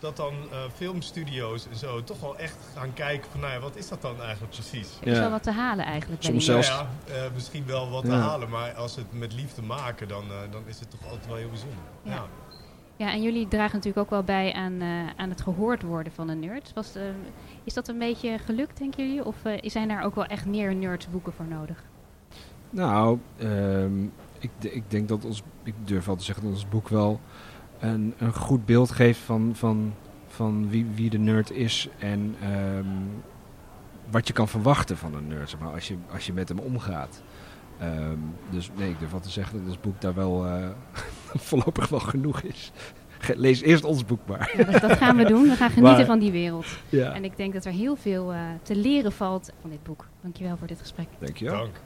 dat 0.00 0.16
dan 0.16 0.34
eh, 0.52 0.58
filmstudio's 0.74 1.66
en 1.70 1.76
zo 1.76 2.04
toch 2.04 2.20
wel 2.20 2.38
echt 2.38 2.56
gaan 2.74 2.92
kijken 2.92 3.30
van, 3.30 3.40
nou 3.40 3.52
ja, 3.52 3.58
wat 3.60 3.76
is 3.76 3.88
dat 3.88 4.02
dan 4.02 4.22
eigenlijk 4.22 4.52
precies? 4.52 4.88
Er 5.00 5.06
is 5.06 5.14
Ja. 5.16 5.20
wel 5.20 5.30
wat 5.30 5.42
te 5.42 5.50
halen 5.50 5.84
eigenlijk 5.84 6.22
Soms 6.22 6.44
zelfs-. 6.44 6.68
Nou 6.68 6.86
ja, 7.06 7.14
eh, 7.14 7.30
misschien 7.34 7.66
wel 7.66 7.90
wat 7.90 8.04
te 8.04 8.10
halen, 8.12 8.48
maar 8.48 8.72
als 8.74 8.92
ze 8.92 8.98
het 8.98 9.12
met 9.12 9.32
liefde 9.32 9.62
maken, 9.62 10.08
dan, 10.08 10.24
eh, 10.30 10.36
dan 10.50 10.62
is 10.66 10.80
het 10.80 10.90
toch 10.90 11.02
altijd 11.04 11.26
wel 11.26 11.36
heel 11.36 11.48
bijzonder. 11.48 11.78
Ja. 12.02 12.26
Ja. 12.98 13.12
En 13.12 13.22
jullie 13.22 13.48
dragen 13.48 13.74
natuurlijk 13.76 14.04
ook 14.04 14.10
wel 14.10 14.22
bij 14.22 14.52
aan, 14.52 14.80
eh, 14.80 15.06
aan 15.16 15.28
het 15.28 15.40
gehoord 15.40 15.82
worden 15.82 16.12
van 16.12 16.26
de 16.26 16.34
nerds. 16.34 16.72
Was, 16.72 16.94
eh, 16.94 17.02
is 17.64 17.74
dat 17.74 17.88
een 17.88 17.98
beetje 17.98 18.38
gelukt, 18.38 18.78
denken 18.78 19.06
jullie? 19.06 19.24
Of 19.24 19.44
eh, 19.44 19.70
zijn 19.70 19.88
daar 19.88 20.04
ook 20.04 20.14
wel 20.14 20.26
echt 20.26 20.46
meer 20.46 20.74
nerdsboeken 20.74 21.32
voor 21.32 21.46
nodig? 21.46 21.84
Nou, 22.70 23.18
ehm, 23.36 24.02
ik, 24.38 24.50
ik 24.60 24.90
denk 24.90 25.08
dat 25.08 25.24
ons, 25.24 25.42
ik 25.62 25.74
durf 25.84 26.04
wel 26.04 26.16
te 26.16 26.24
zeggen 26.24 26.44
dat 26.44 26.52
ons 26.52 26.68
boek 26.68 26.88
wel 26.88 27.20
een, 27.78 28.14
een 28.18 28.34
goed 28.34 28.66
beeld 28.66 28.90
geeft 28.90 29.20
van, 29.20 29.52
van, 29.54 29.94
van 30.26 30.68
wie, 30.68 30.86
wie 30.94 31.10
de 31.10 31.18
nerd 31.18 31.50
is 31.50 31.88
en 31.98 32.34
ehm, 32.42 32.86
wat 34.10 34.26
je 34.26 34.32
kan 34.32 34.48
verwachten 34.48 34.96
van 34.96 35.14
een 35.14 35.28
nerd, 35.28 35.50
zeg 35.50 35.60
maar, 35.60 35.72
als 35.72 35.88
je, 35.88 35.96
als 36.12 36.26
je 36.26 36.32
met 36.32 36.48
hem 36.48 36.58
omgaat. 36.58 37.22
Ehm, 37.78 38.18
dus 38.50 38.70
nee, 38.76 38.90
ik 38.90 38.98
durf 38.98 39.10
wel 39.10 39.20
te 39.20 39.30
zeggen 39.30 39.58
dat 39.58 39.66
ons 39.66 39.80
boek 39.80 40.00
daar 40.00 40.14
wel 40.14 40.46
voorlopig 41.48 41.88
wel 41.88 42.00
genoeg 42.00 42.40
is. 42.40 42.72
Lees 43.34 43.60
eerst 43.62 43.84
ons 43.84 44.04
boek 44.04 44.20
maar. 44.26 44.52
Ja, 44.56 44.64
dat, 44.64 44.80
dat 44.80 44.92
gaan 44.98 45.16
we 45.16 45.24
doen. 45.24 45.42
We 45.42 45.48
gaan 45.56 45.70
genieten 45.70 45.96
Maar- 45.96 46.04
van 46.06 46.18
die 46.18 46.30
wereld. 46.32 46.66
Ja. 46.88 47.12
En 47.12 47.24
ik 47.24 47.36
denk 47.36 47.52
dat 47.52 47.64
er 47.64 47.72
heel 47.72 47.96
veel 47.96 48.32
eh, 48.32 48.38
te 48.62 48.76
leren 48.76 49.12
valt 49.12 49.50
van 49.60 49.70
dit 49.70 49.82
boek. 49.82 50.06
Dankjewel 50.22 50.56
voor 50.56 50.66
dit 50.66 50.78
gesprek. 50.80 51.06
Dankjewel. 51.18 51.56
Dank. 51.58 51.80